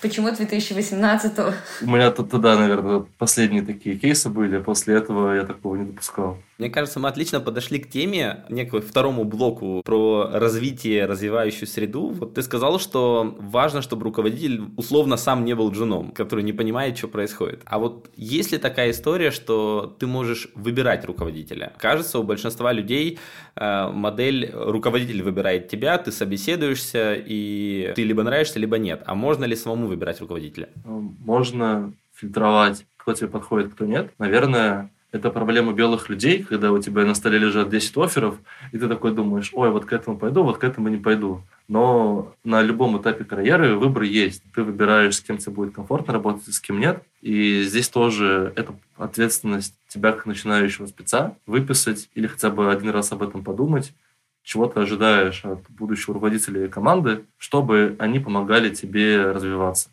Почему 0.00 0.28
2018-го? 0.28 1.52
У 1.86 1.90
меня 1.90 2.10
тогда, 2.10 2.58
наверное, 2.58 3.04
последние 3.18 3.62
такие 3.62 3.96
кейсы 3.96 4.28
были. 4.28 4.58
После 4.58 4.96
этого 4.96 5.34
я 5.34 5.44
такого 5.44 5.76
не 5.76 5.84
допускал. 5.84 6.38
Мне 6.58 6.70
кажется, 6.70 6.98
мы 6.98 7.08
отлично 7.08 7.40
подошли 7.40 7.78
к 7.78 7.88
теме, 7.88 8.44
некому 8.48 8.82
второму 8.82 9.22
блоку 9.22 9.80
про 9.84 10.28
развитие, 10.32 11.06
развивающую 11.06 11.68
среду. 11.68 12.08
Вот 12.08 12.34
ты 12.34 12.42
сказал, 12.42 12.80
что 12.80 13.36
важно, 13.38 13.80
чтобы 13.80 14.02
руководитель 14.02 14.62
условно 14.76 15.16
сам 15.16 15.44
не 15.44 15.54
был 15.54 15.70
джуном, 15.70 16.10
который 16.10 16.42
не 16.42 16.52
понимает, 16.52 16.98
что 16.98 17.06
происходит. 17.06 17.62
А 17.64 17.78
вот 17.78 18.10
есть 18.16 18.50
ли 18.50 18.58
такая 18.58 18.90
история, 18.90 19.30
что 19.30 19.96
ты 20.00 20.08
можешь 20.08 20.48
выбирать 20.56 21.04
руководителя? 21.04 21.72
Кажется, 21.78 22.18
у 22.18 22.24
большинства 22.24 22.72
людей 22.72 23.20
э, 23.54 23.90
модель 23.92 24.50
руководитель 24.52 25.22
выбирает 25.22 25.68
тебя, 25.68 25.96
ты 25.98 26.10
собеседуешься, 26.10 27.14
и 27.14 27.92
ты 27.94 28.02
либо 28.02 28.24
нравишься, 28.24 28.58
либо 28.58 28.78
нет. 28.78 29.04
А 29.06 29.14
можно 29.14 29.44
ли 29.44 29.54
самому 29.54 29.86
выбирать 29.86 30.20
руководителя? 30.20 30.70
Можно 30.84 31.92
фильтровать, 32.14 32.84
кто 32.96 33.12
тебе 33.12 33.28
подходит, 33.28 33.72
кто 33.72 33.86
нет. 33.86 34.12
Наверное, 34.18 34.90
это 35.10 35.30
проблема 35.30 35.72
белых 35.72 36.10
людей, 36.10 36.42
когда 36.42 36.70
у 36.70 36.80
тебя 36.80 37.04
на 37.04 37.14
столе 37.14 37.38
лежат 37.38 37.70
10 37.70 37.96
офферов, 37.96 38.36
и 38.72 38.78
ты 38.78 38.88
такой 38.88 39.12
думаешь, 39.14 39.50
ой, 39.54 39.70
вот 39.70 39.86
к 39.86 39.92
этому 39.92 40.18
пойду, 40.18 40.42
вот 40.42 40.58
к 40.58 40.64
этому 40.64 40.88
не 40.88 40.98
пойду. 40.98 41.42
Но 41.66 42.34
на 42.44 42.60
любом 42.62 43.00
этапе 43.00 43.24
карьеры 43.24 43.76
выбор 43.76 44.02
есть. 44.02 44.42
Ты 44.54 44.62
выбираешь, 44.62 45.16
с 45.16 45.20
кем 45.20 45.38
тебе 45.38 45.52
будет 45.52 45.74
комфортно 45.74 46.12
работать, 46.12 46.52
с 46.52 46.60
кем 46.60 46.78
нет. 46.78 47.02
И 47.22 47.62
здесь 47.62 47.88
тоже 47.88 48.52
это 48.54 48.74
ответственность 48.96 49.74
тебя, 49.88 50.12
как 50.12 50.26
начинающего 50.26 50.86
спеца, 50.86 51.36
выписать 51.46 52.10
или 52.14 52.26
хотя 52.26 52.50
бы 52.50 52.70
один 52.70 52.90
раз 52.90 53.10
об 53.12 53.22
этом 53.22 53.42
подумать, 53.44 53.94
чего 54.42 54.66
ты 54.66 54.80
ожидаешь 54.80 55.44
от 55.44 55.68
будущего 55.70 56.14
руководителя 56.14 56.68
команды, 56.68 57.24
чтобы 57.38 57.96
они 57.98 58.18
помогали 58.18 58.70
тебе 58.74 59.30
развиваться 59.30 59.90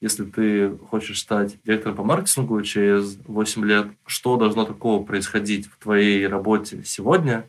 если 0.00 0.24
ты 0.24 0.76
хочешь 0.76 1.20
стать 1.20 1.56
директором 1.64 1.96
по 1.96 2.04
маркетингу 2.04 2.60
через 2.62 3.18
8 3.26 3.64
лет, 3.64 3.86
что 4.06 4.36
должно 4.36 4.64
такого 4.64 5.04
происходить 5.04 5.66
в 5.66 5.78
твоей 5.78 6.26
работе 6.26 6.82
сегодня, 6.84 7.48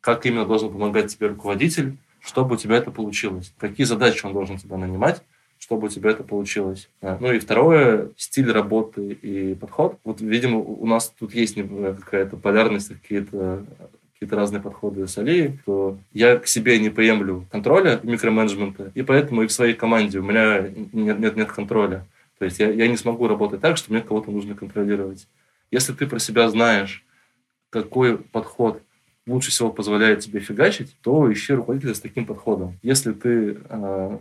как 0.00 0.26
именно 0.26 0.44
должен 0.44 0.70
помогать 0.70 1.14
тебе 1.14 1.28
руководитель, 1.28 1.96
чтобы 2.20 2.54
у 2.54 2.58
тебя 2.58 2.76
это 2.76 2.90
получилось, 2.90 3.52
какие 3.58 3.86
задачи 3.86 4.26
он 4.26 4.32
должен 4.32 4.58
тебя 4.58 4.76
нанимать, 4.76 5.22
чтобы 5.58 5.86
у 5.86 5.88
тебя 5.88 6.10
это 6.10 6.22
получилось. 6.22 6.90
Ну 7.00 7.32
и 7.32 7.38
второе, 7.38 8.10
стиль 8.16 8.52
работы 8.52 9.12
и 9.12 9.54
подход. 9.54 9.98
Вот, 10.04 10.20
видимо, 10.20 10.58
у 10.58 10.86
нас 10.86 11.14
тут 11.18 11.34
есть 11.34 11.56
какая-то 11.56 12.36
полярность, 12.36 12.88
какие-то 12.88 13.64
какие-то 14.16 14.36
разные 14.36 14.62
подходы 14.62 15.06
с 15.06 15.18
Алией, 15.18 15.58
то 15.66 15.98
я 16.14 16.38
к 16.38 16.46
себе 16.46 16.78
не 16.78 16.88
приемлю 16.88 17.46
контроля, 17.50 18.00
микроменеджмента, 18.02 18.90
и 18.94 19.02
поэтому 19.02 19.42
и 19.42 19.46
в 19.46 19.52
своей 19.52 19.74
команде 19.74 20.20
у 20.20 20.22
меня 20.22 20.68
нет, 20.92 21.18
нет, 21.18 21.36
нет 21.36 21.52
контроля. 21.52 22.06
То 22.38 22.46
есть 22.46 22.58
я, 22.58 22.70
я 22.70 22.88
не 22.88 22.96
смогу 22.96 23.28
работать 23.28 23.60
так, 23.60 23.76
что 23.76 23.92
мне 23.92 24.00
кого-то 24.00 24.30
нужно 24.30 24.54
контролировать. 24.54 25.28
Если 25.70 25.92
ты 25.92 26.06
про 26.06 26.18
себя 26.18 26.48
знаешь, 26.48 27.04
какой 27.68 28.16
подход 28.16 28.82
лучше 29.26 29.50
всего 29.50 29.70
позволяет 29.70 30.20
тебе 30.20 30.40
фигачить, 30.40 30.96
то 31.02 31.30
ищи 31.30 31.52
руководителя 31.52 31.94
с 31.94 32.00
таким 32.00 32.24
подходом. 32.24 32.78
Если 32.82 33.12
ты 33.12 33.58
э, 33.68 34.18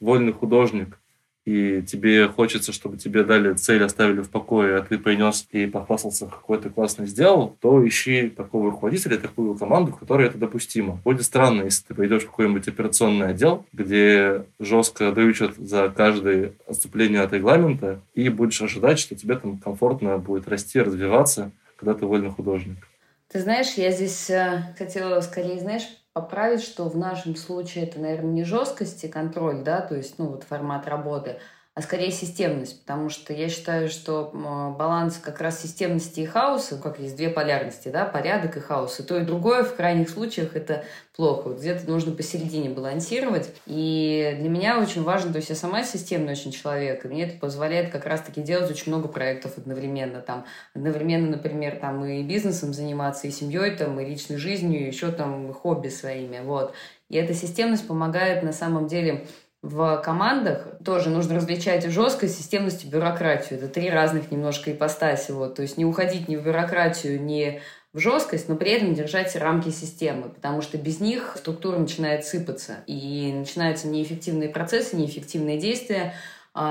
вольный 0.00 0.32
художник, 0.32 0.98
и 1.46 1.80
тебе 1.82 2.26
хочется, 2.26 2.72
чтобы 2.72 2.98
тебе 2.98 3.22
дали 3.22 3.54
цель, 3.54 3.84
оставили 3.84 4.20
в 4.20 4.28
покое, 4.28 4.76
а 4.76 4.82
ты 4.82 4.98
принес 4.98 5.46
и 5.52 5.66
похвастался, 5.66 6.26
какой 6.26 6.58
ты 6.58 6.70
классный 6.70 7.06
сделал, 7.06 7.56
то 7.60 7.86
ищи 7.86 8.28
такого 8.28 8.72
руководителя, 8.72 9.16
такую 9.16 9.54
команду, 9.54 9.92
в 9.92 9.98
которой 9.98 10.26
это 10.26 10.38
допустимо. 10.38 11.00
Будет 11.04 11.22
странно, 11.22 11.62
если 11.62 11.84
ты 11.84 11.94
пойдешь 11.94 12.24
в 12.24 12.30
какой-нибудь 12.30 12.66
операционный 12.66 13.28
отдел, 13.28 13.64
где 13.72 14.44
жестко 14.58 15.12
дрючат 15.12 15.54
за 15.56 15.88
каждое 15.88 16.52
отступление 16.66 17.20
от 17.20 17.32
регламента, 17.32 18.00
и 18.14 18.28
будешь 18.28 18.60
ожидать, 18.60 18.98
что 18.98 19.14
тебе 19.14 19.36
там 19.36 19.58
комфортно 19.58 20.18
будет 20.18 20.48
расти, 20.48 20.80
развиваться, 20.80 21.52
когда 21.76 21.94
ты 21.94 22.06
вольный 22.06 22.30
художник. 22.30 22.88
Ты 23.28 23.40
знаешь, 23.40 23.74
я 23.76 23.92
здесь 23.92 24.30
э, 24.30 24.74
хотела 24.76 25.20
скорее, 25.20 25.60
знаешь, 25.60 25.86
поправить, 26.16 26.62
что 26.62 26.88
в 26.88 26.96
нашем 26.96 27.36
случае 27.36 27.84
это, 27.84 28.00
наверное, 28.00 28.32
не 28.32 28.42
жесткость 28.42 29.04
и 29.04 29.08
контроль, 29.08 29.62
да, 29.62 29.82
то 29.82 29.94
есть, 29.94 30.18
ну, 30.18 30.28
вот 30.28 30.44
формат 30.44 30.88
работы, 30.88 31.40
а 31.76 31.82
скорее 31.82 32.10
системность, 32.10 32.80
потому 32.80 33.10
что 33.10 33.34
я 33.34 33.50
считаю, 33.50 33.90
что 33.90 34.30
баланс 34.78 35.18
как 35.22 35.42
раз 35.42 35.60
системности 35.60 36.20
и 36.20 36.24
хаоса, 36.24 36.78
как 36.78 36.98
есть 36.98 37.16
две 37.16 37.28
полярности, 37.28 37.88
да, 37.88 38.06
порядок 38.06 38.56
и 38.56 38.60
хаос, 38.60 38.98
и 38.98 39.02
то 39.02 39.18
и 39.18 39.24
другое 39.24 39.62
в 39.62 39.76
крайних 39.76 40.08
случаях 40.08 40.56
это 40.56 40.84
плохо. 41.14 41.48
Вот 41.48 41.58
где-то 41.58 41.86
нужно 41.90 42.12
посередине 42.12 42.70
балансировать. 42.70 43.50
И 43.66 44.36
для 44.40 44.48
меня 44.48 44.80
очень 44.80 45.02
важно, 45.02 45.32
то 45.32 45.36
есть 45.36 45.50
я 45.50 45.54
сама 45.54 45.84
системный 45.84 46.32
очень 46.32 46.50
человек, 46.50 47.04
и 47.04 47.08
мне 47.08 47.24
это 47.24 47.38
позволяет 47.38 47.90
как 47.90 48.06
раз-таки 48.06 48.40
делать 48.40 48.70
очень 48.70 48.90
много 48.90 49.08
проектов 49.08 49.58
одновременно. 49.58 50.22
Там, 50.22 50.46
одновременно, 50.72 51.28
например, 51.32 51.76
там 51.76 52.02
и 52.06 52.22
бизнесом 52.22 52.72
заниматься, 52.72 53.26
и 53.26 53.30
семьей, 53.30 53.76
там, 53.76 54.00
и 54.00 54.04
личной 54.06 54.38
жизнью, 54.38 54.80
и 54.80 54.86
еще 54.86 55.12
там 55.12 55.52
хобби 55.52 55.88
своими. 55.88 56.40
Вот. 56.42 56.72
И 57.10 57.16
эта 57.18 57.34
системность 57.34 57.86
помогает 57.86 58.42
на 58.42 58.54
самом 58.54 58.86
деле 58.86 59.26
в 59.68 60.00
командах 60.04 60.66
тоже 60.84 61.10
нужно 61.10 61.36
различать 61.36 61.84
жесткость, 61.86 62.38
системность 62.38 62.84
и 62.84 62.88
бюрократию. 62.88 63.58
Это 63.58 63.68
три 63.68 63.90
разных 63.90 64.30
немножко 64.30 64.70
ипостаси. 64.72 65.32
Вот. 65.32 65.56
То 65.56 65.62
есть 65.62 65.76
не 65.76 65.84
уходить 65.84 66.28
ни 66.28 66.36
в 66.36 66.44
бюрократию, 66.44 67.22
ни 67.22 67.60
в 67.92 67.98
жесткость, 67.98 68.48
но 68.48 68.56
при 68.56 68.72
этом 68.72 68.94
держать 68.94 69.34
рамки 69.36 69.70
системы, 69.70 70.28
потому 70.28 70.60
что 70.60 70.76
без 70.76 71.00
них 71.00 71.34
структура 71.36 71.78
начинает 71.78 72.26
сыпаться, 72.26 72.76
и 72.86 73.32
начинаются 73.32 73.88
неэффективные 73.88 74.50
процессы, 74.50 74.96
неэффективные 74.96 75.58
действия, 75.58 76.14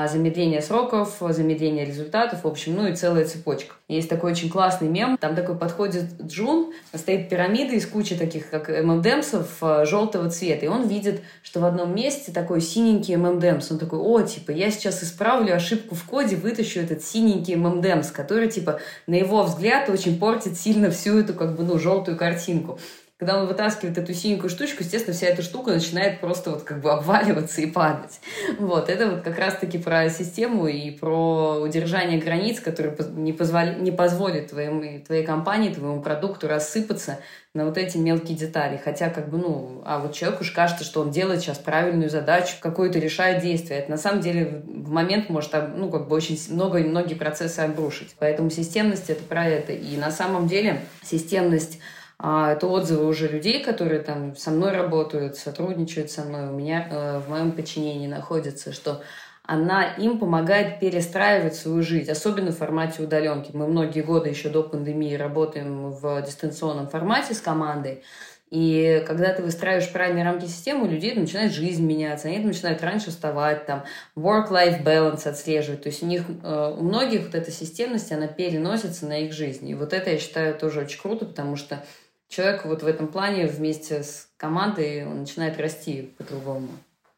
замедление 0.07 0.61
сроков, 0.61 1.17
замедление 1.19 1.85
результатов, 1.85 2.43
в 2.43 2.47
общем, 2.47 2.75
ну 2.75 2.87
и 2.87 2.95
целая 2.95 3.25
цепочка. 3.25 3.75
Есть 3.87 4.09
такой 4.09 4.31
очень 4.31 4.49
классный 4.49 4.87
мем, 4.87 5.17
там 5.17 5.35
такой 5.35 5.55
подходит 5.55 6.05
Джун, 6.23 6.73
стоит 6.93 7.29
пирамида 7.29 7.75
из 7.75 7.85
кучи 7.85 8.15
таких, 8.15 8.49
как 8.49 8.69
ММДМсов 8.69 9.57
а, 9.61 9.85
желтого 9.85 10.31
цвета, 10.31 10.65
и 10.65 10.67
он 10.67 10.87
видит, 10.87 11.21
что 11.43 11.59
в 11.59 11.65
одном 11.65 11.93
месте 11.93 12.31
такой 12.31 12.61
синенький 12.61 13.15
ММДМс, 13.15 13.71
он 13.71 13.77
такой, 13.77 13.99
о, 13.99 14.21
типа, 14.21 14.51
я 14.51 14.71
сейчас 14.71 15.03
исправлю 15.03 15.55
ошибку 15.55 15.93
в 15.93 16.03
коде, 16.05 16.35
вытащу 16.35 16.79
этот 16.79 17.03
синенький 17.03 17.55
ММДМс, 17.55 18.09
который, 18.09 18.49
типа, 18.49 18.79
на 19.05 19.13
его 19.13 19.43
взгляд 19.43 19.89
очень 19.89 20.17
портит 20.17 20.57
сильно 20.57 20.89
всю 20.89 21.19
эту, 21.19 21.35
как 21.35 21.55
бы, 21.55 21.63
ну, 21.63 21.77
желтую 21.77 22.17
картинку 22.17 22.79
когда 23.25 23.41
он 23.41 23.47
вытаскивает 23.47 23.97
эту 23.97 24.13
синенькую 24.13 24.51
штучку, 24.51 24.83
естественно, 24.83 25.15
вся 25.15 25.25
эта 25.25 25.41
штука 25.41 25.71
начинает 25.71 26.19
просто 26.19 26.51
вот 26.51 26.61
как 26.61 26.79
бы 26.79 26.91
обваливаться 26.91 27.59
и 27.59 27.65
падать. 27.65 28.19
Вот, 28.59 28.87
это 28.87 29.09
вот 29.09 29.21
как 29.23 29.39
раз-таки 29.39 29.79
про 29.79 30.11
систему 30.11 30.67
и 30.67 30.91
про 30.91 31.59
удержание 31.59 32.21
границ, 32.21 32.59
которые 32.59 32.95
не, 33.15 33.33
позволи, 33.33 33.79
не 33.79 33.91
позволит 33.91 34.51
твоему, 34.51 35.03
твоей 35.03 35.25
компании, 35.25 35.73
твоему 35.73 36.03
продукту 36.03 36.47
рассыпаться 36.47 37.17
на 37.55 37.65
вот 37.65 37.79
эти 37.79 37.97
мелкие 37.97 38.37
детали. 38.37 38.79
Хотя, 38.83 39.09
как 39.09 39.29
бы, 39.29 39.39
ну, 39.39 39.81
а 39.85 39.97
вот 39.97 40.13
человеку 40.13 40.43
уж 40.43 40.51
кажется, 40.51 40.83
что 40.83 41.01
он 41.01 41.09
делает 41.09 41.41
сейчас 41.41 41.57
правильную 41.57 42.11
задачу, 42.11 42.57
какое-то 42.59 42.99
решает 42.99 43.41
действие. 43.41 43.79
Это 43.79 43.89
на 43.89 43.97
самом 43.97 44.21
деле 44.21 44.61
в 44.67 44.91
момент 44.91 45.29
может, 45.29 45.51
ну, 45.75 45.89
как 45.89 46.07
бы 46.07 46.15
очень 46.15 46.37
много, 46.51 46.77
многие 46.79 47.15
процессы 47.15 47.61
обрушить. 47.61 48.15
Поэтому 48.19 48.51
системность— 48.51 49.05
это 49.09 49.23
про 49.23 49.47
это. 49.47 49.71
И 49.71 49.97
на 49.97 50.11
самом 50.11 50.47
деле 50.47 50.81
системность 51.01 51.79
а 52.17 52.53
это 52.53 52.67
отзывы 52.67 53.05
уже 53.07 53.27
людей, 53.27 53.63
которые 53.63 54.01
там 54.01 54.35
со 54.35 54.51
мной 54.51 54.71
работают, 54.71 55.35
сотрудничают 55.35 56.11
со 56.11 56.23
мной, 56.23 56.49
у 56.49 56.53
меня 56.53 56.87
э, 56.89 57.19
в 57.19 57.29
моем 57.29 57.51
подчинении 57.51 58.07
находятся, 58.07 58.71
что 58.71 59.01
она 59.43 59.93
им 59.93 60.17
помогает 60.17 60.79
перестраивать 60.79 61.55
свою 61.55 61.83
жизнь, 61.83 62.09
особенно 62.09 62.51
в 62.51 62.57
формате 62.57 63.03
удаленки. 63.03 63.51
Мы 63.53 63.67
многие 63.67 64.01
годы 64.01 64.29
еще 64.29 64.49
до 64.49 64.63
пандемии 64.63 65.13
работаем 65.13 65.91
в 65.91 66.21
дистанционном 66.23 66.87
формате 66.87 67.33
с 67.33 67.41
командой. 67.41 68.03
И 68.51 69.03
когда 69.07 69.33
ты 69.33 69.43
выстраиваешь 69.43 69.91
правильные 69.91 70.23
рамки 70.23 70.45
системы, 70.45 70.85
у 70.85 70.89
людей 70.89 71.13
начинает 71.13 71.51
жизнь 71.51 71.83
меняться, 71.83 72.27
они 72.27 72.39
начинают 72.39 72.81
раньше 72.83 73.09
вставать, 73.09 73.65
там, 73.65 73.83
work-life 74.15 74.83
balance 74.83 75.27
отслеживать. 75.27 75.83
То 75.83 75.89
есть 75.89 76.03
у 76.03 76.05
них, 76.05 76.23
э, 76.43 76.75
у 76.77 76.83
многих 76.83 77.25
вот 77.25 77.35
эта 77.35 77.51
системность, 77.51 78.11
она 78.11 78.27
переносится 78.27 79.07
на 79.07 79.19
их 79.19 79.33
жизнь. 79.33 79.67
И 79.67 79.73
вот 79.73 79.93
это 79.93 80.11
я 80.11 80.19
считаю 80.19 80.55
тоже 80.55 80.81
очень 80.81 81.01
круто, 81.01 81.25
потому 81.25 81.55
что 81.55 81.83
человек 82.35 82.65
вот 82.65 82.83
в 82.83 82.87
этом 82.87 83.07
плане 83.07 83.47
вместе 83.47 84.03
с 84.03 84.27
командой 84.37 85.05
он 85.05 85.19
начинает 85.19 85.59
расти 85.59 86.13
по-другому. 86.17 86.69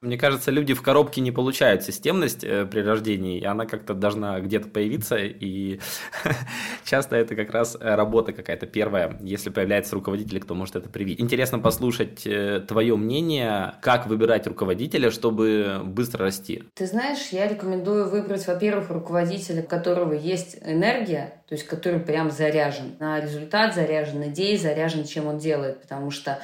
Мне 0.08 0.18
кажется, 0.18 0.52
люди 0.52 0.74
в 0.74 0.82
коробке 0.82 1.20
не 1.20 1.34
получают 1.34 1.84
системность 1.84 2.42
э, 2.42 2.66
при 2.66 2.80
рождении, 2.80 3.40
и 3.40 3.44
она 3.44 3.66
как-то 3.66 3.94
должна 3.94 4.40
где-то 4.40 4.70
появиться, 4.70 5.18
и 5.18 5.82
часто 6.86 7.18
это 7.18 7.36
как 7.36 7.52
раз 7.52 7.76
э, 7.78 7.96
работа 7.96 8.32
какая-то 8.32 8.68
первая. 8.68 9.18
Если 9.20 9.50
появляется 9.50 9.96
руководитель, 9.96 10.40
кто 10.40 10.56
может 10.56 10.78
это 10.78 10.88
привить. 10.88 11.20
Интересно 11.20 11.60
послушать 11.60 12.26
э, 12.26 12.62
твое 12.66 12.96
мнение, 12.96 13.74
как 13.82 14.08
выбирать 14.08 14.48
руководителя, 14.48 15.12
чтобы 15.12 15.82
быстро 15.84 16.24
расти. 16.24 16.64
Ты 16.76 16.88
знаешь, 16.88 17.28
я 17.32 17.46
рекомендую 17.46 18.10
выбрать, 18.10 18.48
во-первых, 18.48 18.90
руководителя, 18.90 19.62
у 19.62 19.66
которого 19.66 20.14
есть 20.14 20.58
энергия, 20.66 21.42
то 21.50 21.56
есть 21.56 21.68
который 21.68 22.00
прям 22.00 22.32
заряжен 22.32 22.96
на 23.00 23.20
результат, 23.20 23.76
заряжен 23.76 24.22
на 24.22 24.30
идеи, 24.30 24.56
заряжен, 24.56 25.04
чем 25.04 25.28
он 25.28 25.38
делает, 25.38 25.82
потому 25.82 26.12
что 26.12 26.40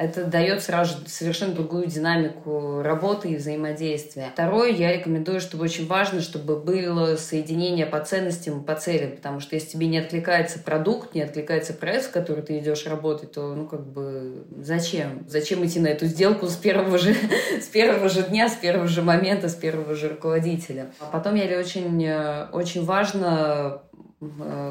это 0.00 0.24
дает 0.24 0.62
сразу 0.62 0.96
совершенно 1.06 1.52
другую 1.52 1.86
динамику 1.86 2.80
работы 2.80 3.28
и 3.28 3.36
взаимодействия. 3.36 4.30
Второе, 4.32 4.70
я 4.70 4.96
рекомендую, 4.96 5.40
чтобы 5.40 5.64
очень 5.64 5.86
важно, 5.86 6.22
чтобы 6.22 6.56
было 6.56 7.16
соединение 7.16 7.84
по 7.84 8.00
ценностям 8.00 8.60
и 8.60 8.64
по 8.64 8.74
целям, 8.74 9.12
потому 9.12 9.40
что 9.40 9.56
если 9.56 9.68
тебе 9.68 9.88
не 9.88 9.98
откликается 9.98 10.58
продукт, 10.58 11.14
не 11.14 11.20
откликается 11.20 11.74
проект, 11.74 12.06
в 12.06 12.10
который 12.12 12.42
ты 12.42 12.58
идешь 12.58 12.86
работать, 12.86 13.32
то, 13.32 13.54
ну, 13.54 13.66
как 13.66 13.86
бы, 13.86 14.46
зачем? 14.58 15.26
Зачем 15.28 15.64
идти 15.66 15.80
на 15.80 15.88
эту 15.88 16.06
сделку 16.06 16.46
с 16.46 16.56
первого 16.56 16.96
же, 16.96 17.14
с 17.60 17.66
первого 17.66 18.08
же 18.08 18.22
дня, 18.22 18.48
с 18.48 18.54
первого 18.54 18.88
же 18.88 19.02
момента, 19.02 19.50
с 19.50 19.54
первого 19.54 19.94
же 19.94 20.08
руководителя? 20.08 20.92
А 21.00 21.06
потом 21.06 21.34
я 21.34 21.58
очень, 21.58 22.02
э, 22.06 22.46
очень 22.52 22.86
важно 22.86 23.82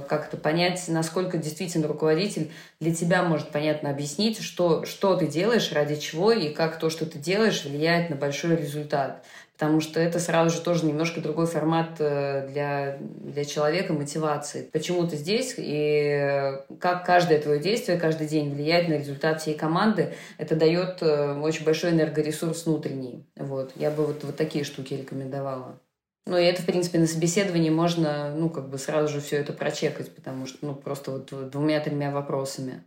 как-то 0.08 0.38
понять, 0.38 0.84
насколько 0.88 1.38
действительно 1.38 1.88
руководитель 1.88 2.52
для 2.80 2.94
тебя 2.94 3.24
может 3.24 3.50
понятно 3.50 3.90
объяснить, 3.90 4.42
что, 4.42 4.86
что 4.86 5.16
ты 5.16 5.28
делаешь, 5.28 5.72
ради 5.72 5.96
чего, 5.96 6.32
и 6.32 6.54
как 6.54 6.78
то, 6.78 6.90
что 6.90 7.06
ты 7.06 7.18
делаешь, 7.18 7.66
влияет 7.66 8.10
на 8.10 8.16
большой 8.16 8.56
результат. 8.56 9.26
Потому 9.60 9.82
что 9.82 10.00
это 10.00 10.22
сразу 10.22 10.56
же 10.56 10.62
тоже 10.62 10.86
немножко 10.86 11.20
другой 11.20 11.46
формат 11.46 11.98
э, 12.00 12.48
для, 12.48 12.98
для 13.02 13.44
человека 13.44 13.92
мотивации. 13.92 14.70
Почему 14.72 15.06
ты 15.06 15.18
здесь 15.18 15.56
и 15.58 16.54
как 16.80 17.06
каждое 17.06 17.42
твое 17.42 17.60
действие 17.60 18.00
каждый 18.00 18.28
день 18.28 18.54
влияет 18.54 18.88
на 18.88 18.94
результат 18.94 19.42
всей 19.42 19.56
команды, 19.56 20.14
это 20.38 20.56
дает 20.56 21.02
э, 21.02 21.34
очень 21.42 21.66
большой 21.66 21.92
энергоресурс 21.92 22.66
внутренний. 22.66 23.28
Вот. 23.36 23.74
Я 23.76 23.92
бы 23.92 24.06
вот, 24.06 24.24
вот 24.24 24.38
такие 24.38 24.64
штуки 24.64 24.94
рекомендовала. 24.94 25.78
Ну, 26.26 26.38
и 26.38 26.44
это, 26.44 26.62
в 26.62 26.66
принципе, 26.66 27.00
на 27.00 27.08
собеседовании 27.08 27.70
можно, 27.70 28.36
ну, 28.36 28.50
как 28.50 28.70
бы 28.70 28.78
сразу 28.78 29.14
же 29.14 29.22
все 29.22 29.38
это 29.38 29.54
прочекать, 29.54 30.14
потому 30.14 30.46
что, 30.46 30.58
ну, 30.62 30.76
просто 30.76 31.12
вот 31.12 31.50
двумя-тремя 31.50 32.12
вопросами. 32.12 32.84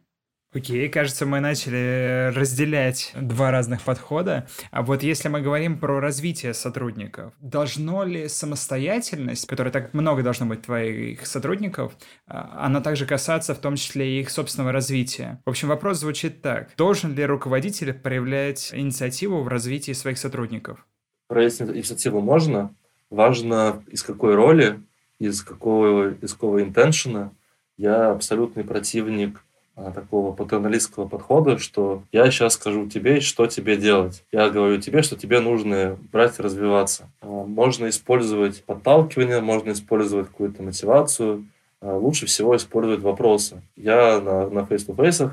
Окей, 0.54 0.86
кажется, 0.90 1.24
мы 1.24 1.40
начали 1.40 2.30
разделять 2.34 3.12
два 3.18 3.50
разных 3.50 3.80
подхода. 3.80 4.46
А 4.70 4.82
вот 4.82 5.02
если 5.02 5.28
мы 5.28 5.40
говорим 5.40 5.78
про 5.78 5.98
развитие 5.98 6.52
сотрудников, 6.52 7.32
должно 7.40 8.04
ли 8.04 8.28
самостоятельность, 8.28 9.46
которая 9.46 9.72
так 9.72 9.94
много 9.94 10.22
должно 10.22 10.44
быть 10.44 10.60
твоих 10.60 11.26
сотрудников, 11.26 11.96
а, 12.26 12.66
она 12.66 12.82
также 12.82 13.06
касаться 13.06 13.54
в 13.54 13.60
том 13.60 13.76
числе 13.76 14.18
и 14.18 14.20
их 14.20 14.28
собственного 14.28 14.72
развития? 14.72 15.40
В 15.46 15.50
общем, 15.50 15.68
вопрос 15.68 16.00
звучит 16.00 16.42
так. 16.42 16.68
Должен 16.76 17.14
ли 17.14 17.24
руководитель 17.24 17.94
проявлять 17.94 18.74
инициативу 18.74 19.42
в 19.42 19.48
развитии 19.48 19.92
своих 19.92 20.18
сотрудников? 20.18 20.86
Проявить 21.28 21.62
инициативу 21.62 22.20
можно, 22.20 22.76
важно 23.12 23.82
из 23.88 24.02
какой 24.02 24.34
роли, 24.34 24.80
из 25.18 25.42
какого, 25.42 26.14
из 26.14 26.32
какого 26.32 26.62
интеншена. 26.62 27.30
Я 27.76 28.10
абсолютный 28.10 28.64
противник 28.64 29.44
а, 29.76 29.90
такого 29.90 30.32
патерналистского 30.34 31.06
подхода, 31.08 31.58
что 31.58 32.02
я 32.12 32.30
сейчас 32.30 32.54
скажу 32.54 32.88
тебе, 32.88 33.20
что 33.20 33.46
тебе 33.46 33.76
делать. 33.76 34.24
Я 34.32 34.50
говорю 34.50 34.80
тебе, 34.80 35.02
что 35.02 35.16
тебе 35.16 35.40
нужно 35.40 35.96
брать 36.10 36.38
и 36.38 36.42
развиваться. 36.42 37.10
А, 37.20 37.26
можно 37.26 37.88
использовать 37.88 38.64
подталкивание, 38.64 39.40
можно 39.40 39.72
использовать 39.72 40.28
какую-то 40.28 40.62
мотивацию. 40.62 41.46
А, 41.80 41.96
лучше 41.96 42.26
всего 42.26 42.56
использовать 42.56 43.00
вопросы. 43.00 43.62
Я 43.76 44.20
на, 44.20 44.48
на 44.48 44.60
face-to-face, 44.60 45.30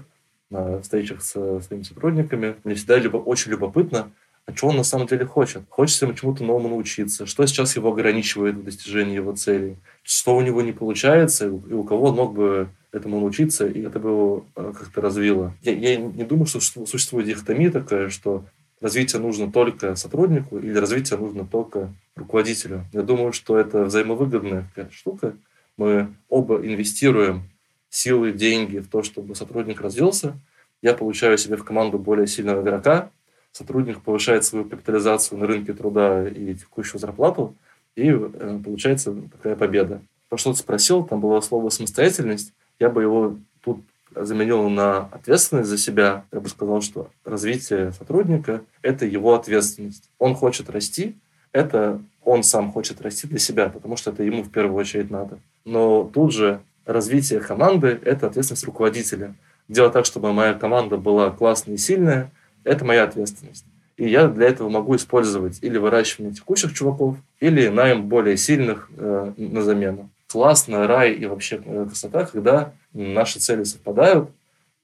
на 0.49 0.81
встречах 0.81 1.21
с 1.21 1.59
своими 1.61 1.83
сотрудниками, 1.83 2.55
мне 2.63 2.75
всегда 2.75 2.97
либо 2.97 3.17
очень 3.17 3.51
любопытно, 3.51 4.11
а 4.49 4.55
что 4.55 4.67
он 4.67 4.77
на 4.77 4.83
самом 4.83 5.07
деле 5.07 5.25
хочет. 5.25 5.63
Хочется 5.69 6.05
ему 6.05 6.15
чему-то 6.15 6.43
новому 6.43 6.69
научиться, 6.69 7.25
что 7.25 7.45
сейчас 7.45 7.75
его 7.75 7.91
ограничивает 7.91 8.55
в 8.55 8.63
достижении 8.63 9.15
его 9.15 9.35
целей, 9.35 9.77
что 10.03 10.35
у 10.35 10.41
него 10.41 10.61
не 10.61 10.71
получается, 10.71 11.47
и 11.47 11.73
у 11.73 11.83
кого 11.83 12.07
он 12.07 12.15
мог 12.15 12.33
бы 12.33 12.69
этому 12.91 13.19
научиться, 13.19 13.67
и 13.67 13.81
это 13.81 13.99
бы 13.99 14.09
его 14.09 14.45
э, 14.55 14.73
как-то 14.77 15.01
развило. 15.01 15.53
Я, 15.61 15.73
я 15.73 15.97
не 15.97 16.23
думаю, 16.23 16.47
что 16.47 16.59
существует 16.59 17.27
дихотомия 17.27 17.69
такая, 17.69 18.09
что 18.09 18.45
развитие 18.81 19.21
нужно 19.21 19.51
только 19.51 19.95
сотруднику 19.95 20.57
или 20.57 20.75
развитие 20.75 21.19
нужно 21.19 21.45
только 21.45 21.93
руководителю. 22.15 22.85
Я 22.91 23.03
думаю, 23.03 23.31
что 23.31 23.57
это 23.57 23.83
взаимовыгодная 23.83 24.65
какая-то 24.69 24.93
штука. 24.93 25.35
Мы 25.77 26.13
оба 26.27 26.65
инвестируем 26.65 27.43
силы, 27.89 28.31
деньги 28.31 28.79
в 28.79 28.87
то, 28.87 29.03
чтобы 29.03 29.35
сотрудник 29.35 29.81
развился. 29.81 30.33
Я 30.81 30.93
получаю 30.93 31.37
себе 31.37 31.57
в 31.57 31.63
команду 31.63 31.99
более 31.99 32.25
сильного 32.25 32.61
игрока, 32.61 33.11
сотрудник 33.51 34.01
повышает 34.01 34.43
свою 34.45 34.65
капитализацию 34.65 35.39
на 35.39 35.47
рынке 35.47 35.73
труда 35.73 36.27
и 36.27 36.53
текущую 36.55 36.99
зарплату, 36.99 37.55
и 37.95 38.09
э, 38.09 38.59
получается 38.63 39.15
такая 39.31 39.55
победа. 39.55 40.01
То, 40.29 40.37
что 40.37 40.53
ты 40.53 40.59
спросил, 40.59 41.03
там 41.03 41.21
было 41.21 41.41
слово 41.41 41.69
«самостоятельность», 41.69 42.53
я 42.79 42.89
бы 42.89 43.01
его 43.01 43.37
тут 43.61 43.81
заменил 44.15 44.69
на 44.69 44.99
ответственность 45.11 45.69
за 45.69 45.77
себя. 45.77 46.25
Я 46.31 46.39
бы 46.39 46.49
сказал, 46.49 46.81
что 46.81 47.09
развитие 47.25 47.91
сотрудника– 47.91 48.61
это 48.81 49.05
его 49.05 49.35
ответственность. 49.35 50.09
Он 50.17 50.35
хочет 50.35 50.69
расти, 50.69 51.17
это 51.51 52.01
он 52.23 52.43
сам 52.43 52.71
хочет 52.71 53.01
расти 53.01 53.27
для 53.27 53.39
себя, 53.39 53.69
потому 53.69 53.97
что 53.97 54.11
это 54.11 54.23
ему 54.23 54.43
в 54.43 54.51
первую 54.51 54.75
очередь 54.75 55.09
надо. 55.09 55.39
Но 55.65 56.03
тут 56.03 56.33
же 56.33 56.61
развитие 56.85 57.39
команды– 57.39 57.99
это 58.03 58.27
ответственность 58.27 58.65
руководителя. 58.65 59.35
Делать 59.67 59.93
так, 59.93 60.05
чтобы 60.05 60.33
моя 60.33 60.53
команда 60.53 60.97
была 60.97 61.29
классная 61.31 61.75
и 61.75 61.77
сильная, 61.77 62.31
это 62.63 62.85
моя 62.85 63.03
ответственность. 63.03 63.65
И 63.97 64.07
я 64.07 64.27
для 64.27 64.47
этого 64.47 64.69
могу 64.69 64.95
использовать 64.95 65.59
или 65.61 65.77
выращивание 65.77 66.33
текущих 66.33 66.73
чуваков, 66.73 67.17
или 67.41 67.67
найм 67.67 68.07
более 68.07 68.37
сильных 68.37 68.89
э, 68.95 69.33
на 69.35 69.61
замену. 69.61 70.09
Классно, 70.27 70.87
рай 70.87 71.11
и 71.11 71.25
вообще 71.25 71.61
э, 71.65 71.85
красота, 71.85 72.25
когда 72.25 72.71
наши 72.93 73.39
цели 73.39 73.63
совпадают, 73.63 74.29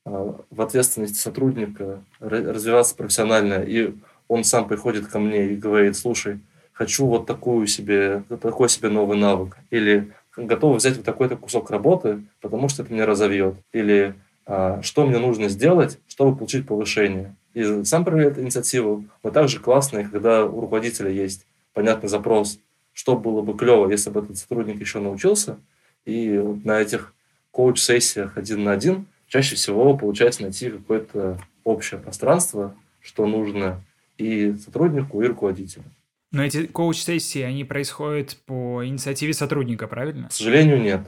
э, 0.05 0.33
в 0.49 0.61
ответственности 0.61 1.17
сотрудника 1.17 2.01
развиваться 2.19 2.95
профессионально, 2.95 3.63
и 3.65 3.93
он 4.27 4.43
сам 4.43 4.67
приходит 4.67 5.07
ко 5.07 5.19
мне 5.19 5.51
и 5.51 5.55
говорит, 5.55 5.95
слушай, 5.95 6.39
хочу 6.73 7.05
вот 7.05 7.25
такую 7.25 7.67
себе, 7.67 8.23
такой 8.41 8.67
себе 8.67 8.89
новый 8.89 9.17
навык, 9.17 9.57
или 9.69 10.11
готов 10.35 10.75
взять 10.75 10.97
вот 10.97 11.05
такой-то 11.05 11.37
кусок 11.37 11.71
работы, 11.71 12.21
потому 12.41 12.67
что 12.67 12.83
это 12.83 12.91
меня 12.91 13.05
разовьет, 13.05 13.55
или 13.71 14.13
а, 14.45 14.81
что 14.81 15.05
мне 15.05 15.19
нужно 15.19 15.47
сделать, 15.47 15.99
чтобы 16.07 16.35
получить 16.35 16.67
повышение 16.67 17.33
и 17.55 17.85
сам 17.85 18.05
проявляет 18.05 18.37
инициативу. 18.37 19.05
Но 19.23 19.31
также 19.31 19.59
классно, 19.59 20.03
когда 20.03 20.45
у 20.45 20.59
руководителя 20.59 21.09
есть 21.09 21.47
понятный 21.73 22.09
запрос, 22.09 22.59
что 22.93 23.17
было 23.17 23.41
бы 23.41 23.57
клево, 23.57 23.89
если 23.89 24.09
бы 24.09 24.19
этот 24.19 24.37
сотрудник 24.37 24.79
еще 24.79 24.99
научился. 24.99 25.57
И 26.05 26.29
на 26.63 26.79
этих 26.81 27.13
коуч-сессиях 27.51 28.37
один 28.37 28.65
на 28.65 28.73
один 28.73 29.07
чаще 29.27 29.55
всего 29.55 29.97
получается 29.97 30.43
найти 30.43 30.69
какое-то 30.69 31.39
общее 31.63 31.99
пространство, 31.99 32.75
что 33.01 33.25
нужно 33.25 33.81
и 34.17 34.53
сотруднику, 34.63 35.21
и 35.21 35.27
руководителю. 35.27 35.85
Но 36.31 36.43
эти 36.43 36.65
коуч-сессии, 36.65 37.41
они 37.41 37.63
происходят 37.63 38.37
по 38.45 38.85
инициативе 38.85 39.33
сотрудника, 39.33 39.87
правильно? 39.87 40.27
К 40.27 40.33
сожалению, 40.33 40.81
нет. 40.81 41.07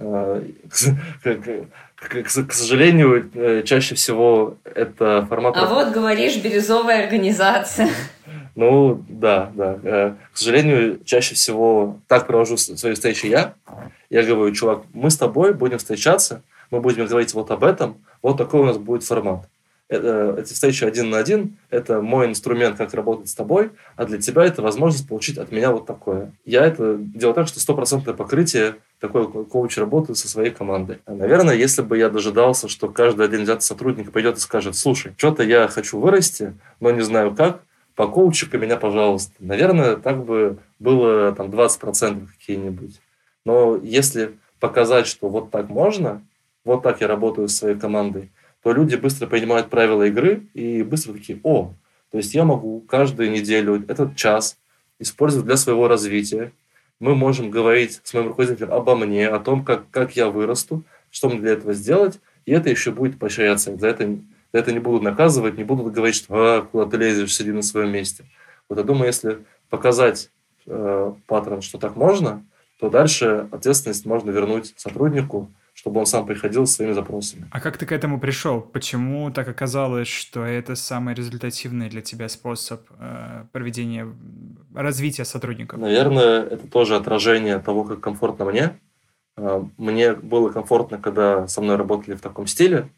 Э, 0.00 0.42
к, 1.94 2.52
сожалению, 2.52 3.30
э, 3.34 3.62
чаще 3.64 3.94
всего 3.94 4.56
это 4.64 5.26
формат... 5.28 5.54
А 5.56 5.66
вот 5.66 5.92
говоришь, 5.92 6.36
бирюзовая 6.36 7.04
организация. 7.04 7.88
Ну, 8.56 9.02
да, 9.08 9.50
да. 9.54 9.78
Э, 9.84 10.14
к 10.32 10.36
сожалению, 10.36 10.98
чаще 11.04 11.36
всего 11.36 11.98
так 12.08 12.26
провожу 12.26 12.56
свои 12.56 12.94
встречи 12.94 13.26
я. 13.26 13.54
Я 14.10 14.24
говорю, 14.24 14.52
чувак, 14.52 14.82
мы 14.92 15.10
с 15.10 15.16
тобой 15.16 15.54
будем 15.54 15.78
встречаться, 15.78 16.42
мы 16.70 16.80
будем 16.80 17.06
говорить 17.06 17.32
вот 17.32 17.50
об 17.52 17.62
этом, 17.62 17.98
вот 18.22 18.38
такой 18.38 18.60
у 18.60 18.64
нас 18.64 18.76
будет 18.76 19.04
формат. 19.04 19.48
Это, 19.90 20.36
эти 20.38 20.52
встречи 20.52 20.84
один 20.84 21.10
на 21.10 21.18
один– 21.18 21.56
это 21.70 22.00
мой 22.00 22.26
инструмент, 22.26 22.76
как 22.76 22.94
работать 22.94 23.28
с 23.28 23.34
тобой, 23.34 23.72
а 23.96 24.04
для 24.04 24.18
тебя 24.18 24.44
это 24.44 24.62
возможность 24.62 25.08
получить 25.08 25.36
от 25.36 25.50
меня 25.50 25.72
вот 25.72 25.84
такое. 25.84 26.32
Я 26.44 26.64
это 26.64 26.96
делаю 26.96 27.34
так, 27.34 27.48
что 27.48 27.58
стопроцентное 27.58 28.14
покрытие 28.14 28.76
такой 29.00 29.26
коуч 29.28 29.78
работает 29.78 30.16
со 30.16 30.28
своей 30.28 30.52
командой. 30.52 30.98
Наверное, 31.08 31.56
если 31.56 31.82
бы 31.82 31.98
я 31.98 32.08
дожидался, 32.08 32.68
что 32.68 32.88
каждый 32.88 33.26
один 33.26 33.42
взятый 33.42 33.62
сотрудник 33.62 34.12
пойдет 34.12 34.36
и 34.36 34.40
скажет, 34.40 34.76
слушай, 34.76 35.12
что-то 35.16 35.42
я 35.42 35.66
хочу 35.66 35.98
вырасти, 35.98 36.54
но 36.78 36.92
не 36.92 37.02
знаю 37.02 37.34
как, 37.34 37.62
по 37.96 38.06
коучу 38.06 38.46
меня, 38.56 38.76
пожалуйста. 38.76 39.32
Наверное, 39.40 39.96
так 39.96 40.24
бы 40.24 40.58
было 40.78 41.32
там 41.32 41.50
20% 41.50 42.28
какие-нибудь. 42.38 43.00
Но 43.44 43.76
если 43.82 44.36
показать, 44.60 45.08
что 45.08 45.28
вот 45.28 45.50
так 45.50 45.68
можно, 45.68 46.22
вот 46.64 46.84
так 46.84 47.00
я 47.00 47.08
работаю 47.08 47.48
с 47.48 47.56
своей 47.56 47.76
командой, 47.76 48.30
то 48.62 48.72
люди 48.72 48.96
быстро 48.96 49.26
понимают 49.26 49.70
правила 49.70 50.04
игры 50.04 50.46
и 50.54 50.82
быстро 50.82 51.12
такие, 51.12 51.40
о, 51.42 51.72
то 52.10 52.18
есть 52.18 52.34
я 52.34 52.44
могу 52.44 52.80
каждую 52.80 53.30
неделю 53.30 53.84
этот 53.88 54.16
час 54.16 54.58
использовать 54.98 55.46
для 55.46 55.56
своего 55.56 55.88
развития, 55.88 56.52
мы 56.98 57.14
можем 57.14 57.50
говорить 57.50 58.00
с 58.04 58.12
моим 58.12 58.28
руководителем 58.28 58.72
обо 58.72 58.94
мне, 58.94 59.26
о 59.28 59.40
том, 59.40 59.64
как, 59.64 59.88
как 59.90 60.16
я 60.16 60.28
вырасту, 60.28 60.84
что 61.10 61.30
мне 61.30 61.40
для 61.40 61.52
этого 61.52 61.72
сделать, 61.72 62.20
и 62.44 62.52
это 62.52 62.68
еще 62.68 62.90
будет 62.90 63.18
поощряться. 63.18 63.76
За 63.76 63.88
это, 63.88 64.06
за 64.52 64.58
это 64.58 64.72
не 64.72 64.78
будут 64.78 65.02
наказывать, 65.02 65.56
не 65.56 65.64
будут 65.64 65.92
говорить, 65.94 66.16
что 66.16 66.34
а, 66.34 66.62
куда 66.62 66.86
ты 66.86 66.98
лезешь, 66.98 67.34
сиди 67.34 67.52
на 67.52 67.62
своем 67.62 67.90
месте. 67.90 68.24
Вот 68.68 68.78
я 68.78 68.84
думаю, 68.84 69.06
если 69.06 69.38
показать 69.70 70.30
э, 70.66 71.12
паттерн, 71.26 71.62
что 71.62 71.78
так 71.78 71.96
можно, 71.96 72.44
то 72.78 72.90
дальше 72.90 73.48
ответственность 73.50 74.04
можно 74.04 74.30
вернуть 74.30 74.74
сотруднику, 74.76 75.50
чтобы 75.80 76.00
он 76.00 76.04
сам 76.04 76.26
приходил 76.26 76.66
с 76.66 76.72
своими 76.72 76.92
запросами. 76.92 77.46
А 77.50 77.58
как 77.58 77.78
ты 77.78 77.86
к 77.86 77.92
этому 77.92 78.20
пришел? 78.20 78.60
Почему 78.60 79.30
так 79.30 79.48
оказалось, 79.48 80.08
что 80.08 80.44
это 80.44 80.74
самый 80.74 81.14
результативный 81.14 81.88
для 81.88 82.02
тебя 82.02 82.28
способ 82.28 82.82
э, 82.98 83.44
проведения 83.50 84.06
развития 84.74 85.24
сотрудников? 85.24 85.80
Наверное, 85.80 86.42
это 86.42 86.68
тоже 86.68 86.96
отражение 86.96 87.58
того, 87.60 87.84
как 87.84 88.00
комфортно 88.00 88.44
мне. 88.44 88.78
Э, 89.38 89.64
мне 89.78 90.12
было 90.12 90.50
комфортно, 90.50 90.98
когда 90.98 91.48
со 91.48 91.62
мной 91.62 91.76
работали 91.76 92.14
в 92.14 92.20
таком 92.20 92.46
стиле, 92.46 92.90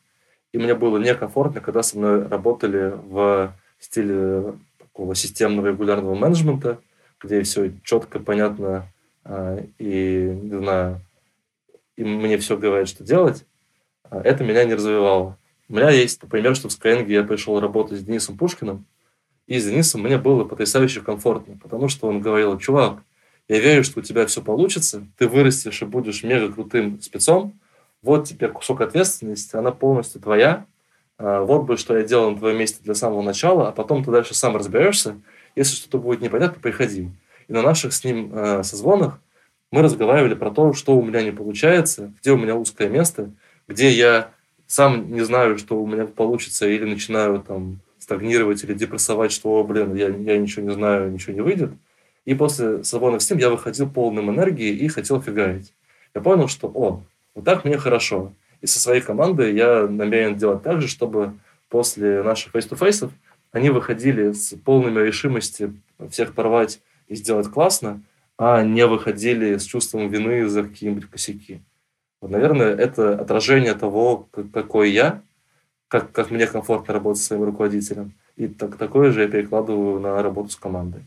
и 0.50 0.58
мне 0.58 0.74
было 0.74 0.98
некомфортно, 0.98 1.60
когда 1.60 1.84
со 1.84 1.96
мной 1.96 2.26
работали 2.26 2.94
в 3.08 3.54
стиле 3.78 4.54
такого 4.78 5.14
системного 5.14 5.68
регулярного 5.68 6.16
менеджмента, 6.16 6.80
где 7.22 7.42
все 7.42 7.70
четко, 7.84 8.18
понятно 8.18 8.88
э, 9.24 9.66
и, 9.78 10.36
не 10.42 10.58
знаю, 10.58 11.00
и 11.96 12.04
мне 12.04 12.38
все 12.38 12.56
говорят, 12.56 12.88
что 12.88 13.04
делать, 13.04 13.44
а 14.04 14.20
это 14.20 14.44
меня 14.44 14.64
не 14.64 14.74
развивало. 14.74 15.38
У 15.68 15.74
меня 15.74 15.90
есть 15.90 16.20
пример, 16.20 16.54
что 16.54 16.68
в 16.68 16.72
Skyeng 16.72 17.10
я 17.10 17.22
пришел 17.22 17.58
работать 17.60 18.00
с 18.00 18.02
Денисом 18.02 18.36
Пушкиным, 18.36 18.86
и 19.46 19.58
с 19.58 19.64
Денисом 19.64 20.02
мне 20.02 20.18
было 20.18 20.44
потрясающе 20.44 21.00
комфортно, 21.00 21.58
потому 21.62 21.88
что 21.88 22.08
он 22.08 22.20
говорил, 22.20 22.58
чувак, 22.58 23.02
я 23.48 23.58
верю, 23.58 23.84
что 23.84 24.00
у 24.00 24.02
тебя 24.02 24.26
все 24.26 24.42
получится, 24.42 25.06
ты 25.18 25.28
вырастешь 25.28 25.82
и 25.82 25.86
будешь 25.86 26.22
мега 26.22 26.52
крутым 26.52 27.00
спецом, 27.00 27.58
вот 28.02 28.26
тебе 28.26 28.48
кусок 28.48 28.80
ответственности, 28.80 29.56
она 29.56 29.70
полностью 29.72 30.20
твоя, 30.20 30.66
а, 31.18 31.42
вот 31.42 31.64
бы, 31.64 31.76
что 31.76 31.96
я 31.96 32.04
делал 32.04 32.32
на 32.32 32.38
твоем 32.38 32.58
месте 32.58 32.80
для 32.82 32.94
самого 32.94 33.22
начала, 33.22 33.68
а 33.68 33.72
потом 33.72 34.04
ты 34.04 34.10
дальше 34.10 34.34
сам 34.34 34.56
разберешься, 34.56 35.20
если 35.54 35.76
что-то 35.76 35.98
будет 35.98 36.20
непонятно, 36.20 36.60
приходи. 36.60 37.10
И 37.48 37.52
на 37.52 37.62
наших 37.62 37.92
с 37.92 38.04
ним 38.04 38.34
э, 38.34 38.62
созвонах 38.62 39.20
мы 39.72 39.82
разговаривали 39.82 40.34
про 40.34 40.50
то, 40.50 40.74
что 40.74 40.96
у 40.96 41.02
меня 41.02 41.22
не 41.22 41.32
получается, 41.32 42.12
где 42.20 42.30
у 42.30 42.36
меня 42.36 42.54
узкое 42.54 42.88
место, 42.88 43.30
где 43.66 43.90
я 43.90 44.30
сам 44.66 45.12
не 45.12 45.22
знаю, 45.22 45.58
что 45.58 45.82
у 45.82 45.86
меня 45.86 46.06
получится, 46.06 46.68
или 46.68 46.84
начинаю 46.84 47.40
там 47.40 47.80
стагнировать 47.98 48.62
или 48.64 48.74
депрессовать, 48.74 49.32
что, 49.32 49.62
блин, 49.64 49.94
я, 49.94 50.08
я 50.08 50.38
ничего 50.38 50.66
не 50.66 50.74
знаю, 50.74 51.10
ничего 51.10 51.34
не 51.34 51.40
выйдет. 51.40 51.72
И 52.24 52.34
после 52.34 52.84
свободных 52.84 53.22
с 53.22 53.30
ним 53.30 53.38
я 53.40 53.50
выходил 53.50 53.88
полным 53.88 54.30
энергии 54.30 54.70
и 54.70 54.88
хотел 54.88 55.20
фигарить. 55.20 55.72
Я 56.14 56.20
понял, 56.20 56.48
что, 56.48 56.68
о, 56.68 57.02
вот 57.34 57.44
так 57.44 57.64
мне 57.64 57.78
хорошо. 57.78 58.32
И 58.60 58.66
со 58.66 58.78
своей 58.78 59.00
командой 59.00 59.54
я 59.54 59.86
намерен 59.88 60.36
делать 60.36 60.62
так 60.62 60.80
же, 60.80 60.88
чтобы 60.88 61.32
после 61.68 62.22
наших 62.22 62.52
фейс-то-фейсов 62.52 63.10
они 63.52 63.70
выходили 63.70 64.32
с 64.32 64.54
полными 64.64 65.00
решимости 65.00 65.72
всех 66.10 66.34
порвать 66.34 66.80
и 67.08 67.14
сделать 67.14 67.48
классно, 67.48 68.02
а 68.44 68.64
не 68.64 68.84
выходили 68.86 69.56
с 69.56 69.62
чувством 69.62 70.08
вины 70.08 70.48
за 70.48 70.64
какие-нибудь 70.64 71.08
косяки. 71.08 71.62
Вот, 72.20 72.32
наверное, 72.32 72.74
это 72.74 73.16
отражение 73.16 73.74
того, 73.74 74.28
какой 74.52 74.90
я, 74.90 75.22
как, 75.86 76.10
как 76.10 76.32
мне 76.32 76.48
комфортно 76.48 76.94
работать 76.94 77.22
с 77.22 77.26
своим 77.26 77.44
руководителем. 77.44 78.14
И 78.34 78.48
так, 78.48 78.76
такое 78.78 79.12
же 79.12 79.22
я 79.22 79.28
перекладываю 79.28 80.00
на 80.00 80.20
работу 80.20 80.48
с 80.48 80.56
командой. 80.56 81.04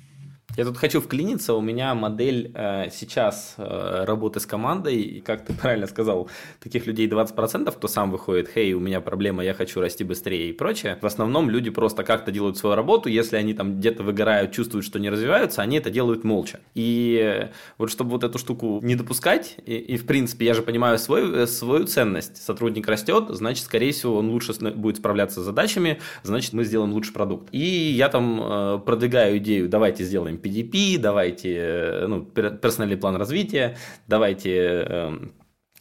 Я 0.57 0.63
тут 0.63 0.77
хочу 0.77 1.01
вклиниться, 1.01 1.53
у 1.53 1.59
меня 1.59 1.93
модель 1.95 2.51
э, 2.53 2.89
сейчас 2.89 3.55
э, 3.57 4.05
работы 4.05 4.39
с 4.39 4.45
командой, 4.45 5.01
и 5.01 5.19
как 5.19 5.43
ты 5.45 5.53
правильно 5.61 5.85
сказал, 5.85 6.29
таких 6.61 6.85
людей 6.85 7.09
20%, 7.09 7.69
кто 7.71 7.87
сам 7.89 8.09
выходит, 8.09 8.49
хей, 8.53 8.73
у 8.73 8.79
меня 8.79 9.01
проблема, 9.01 9.43
я 9.43 9.53
хочу 9.53 9.81
расти 9.81 10.05
быстрее 10.05 10.49
и 10.49 10.53
прочее. 10.53 10.97
В 11.01 11.05
основном 11.05 11.49
люди 11.49 11.69
просто 11.71 12.03
как-то 12.03 12.31
делают 12.31 12.57
свою 12.57 12.75
работу, 12.75 13.09
если 13.09 13.35
они 13.35 13.53
там 13.53 13.79
где-то 13.79 14.03
выгорают, 14.03 14.53
чувствуют, 14.53 14.85
что 14.85 14.97
не 14.97 15.09
развиваются, 15.09 15.61
они 15.61 15.77
это 15.77 15.89
делают 15.89 16.23
молча. 16.23 16.61
И 16.73 17.19
э, 17.21 17.49
вот 17.77 17.91
чтобы 17.91 18.11
вот 18.11 18.23
эту 18.23 18.37
штуку 18.37 18.79
не 18.81 18.95
допускать, 18.95 19.57
и, 19.65 19.75
и 19.75 19.97
в 19.97 20.05
принципе 20.05 20.45
я 20.45 20.53
же 20.53 20.61
понимаю 20.61 20.97
свой, 20.99 21.43
э, 21.43 21.47
свою 21.47 21.85
ценность, 21.85 22.41
сотрудник 22.41 22.87
растет, 22.87 23.25
значит, 23.29 23.65
скорее 23.65 23.91
всего, 23.91 24.15
он 24.19 24.29
лучше 24.29 24.53
будет 24.53 24.97
справляться 24.97 25.41
с 25.41 25.43
задачами, 25.43 25.99
значит, 26.23 26.53
мы 26.53 26.63
сделаем 26.63 26.93
лучший 26.93 27.13
продукт. 27.13 27.49
И 27.51 27.59
я 27.59 28.07
там 28.07 28.39
э, 28.41 28.79
продвигаю 28.85 29.37
идею, 29.39 29.67
давайте 29.67 30.05
сделаем 30.05 30.34
PDP, 30.37 30.97
давайте 30.97 31.55
э, 31.55 32.07
ну, 32.07 32.25
персональный 32.25 32.97
план 32.97 33.15
развития, 33.15 33.77
давайте 34.07 34.57
эм, 34.57 35.33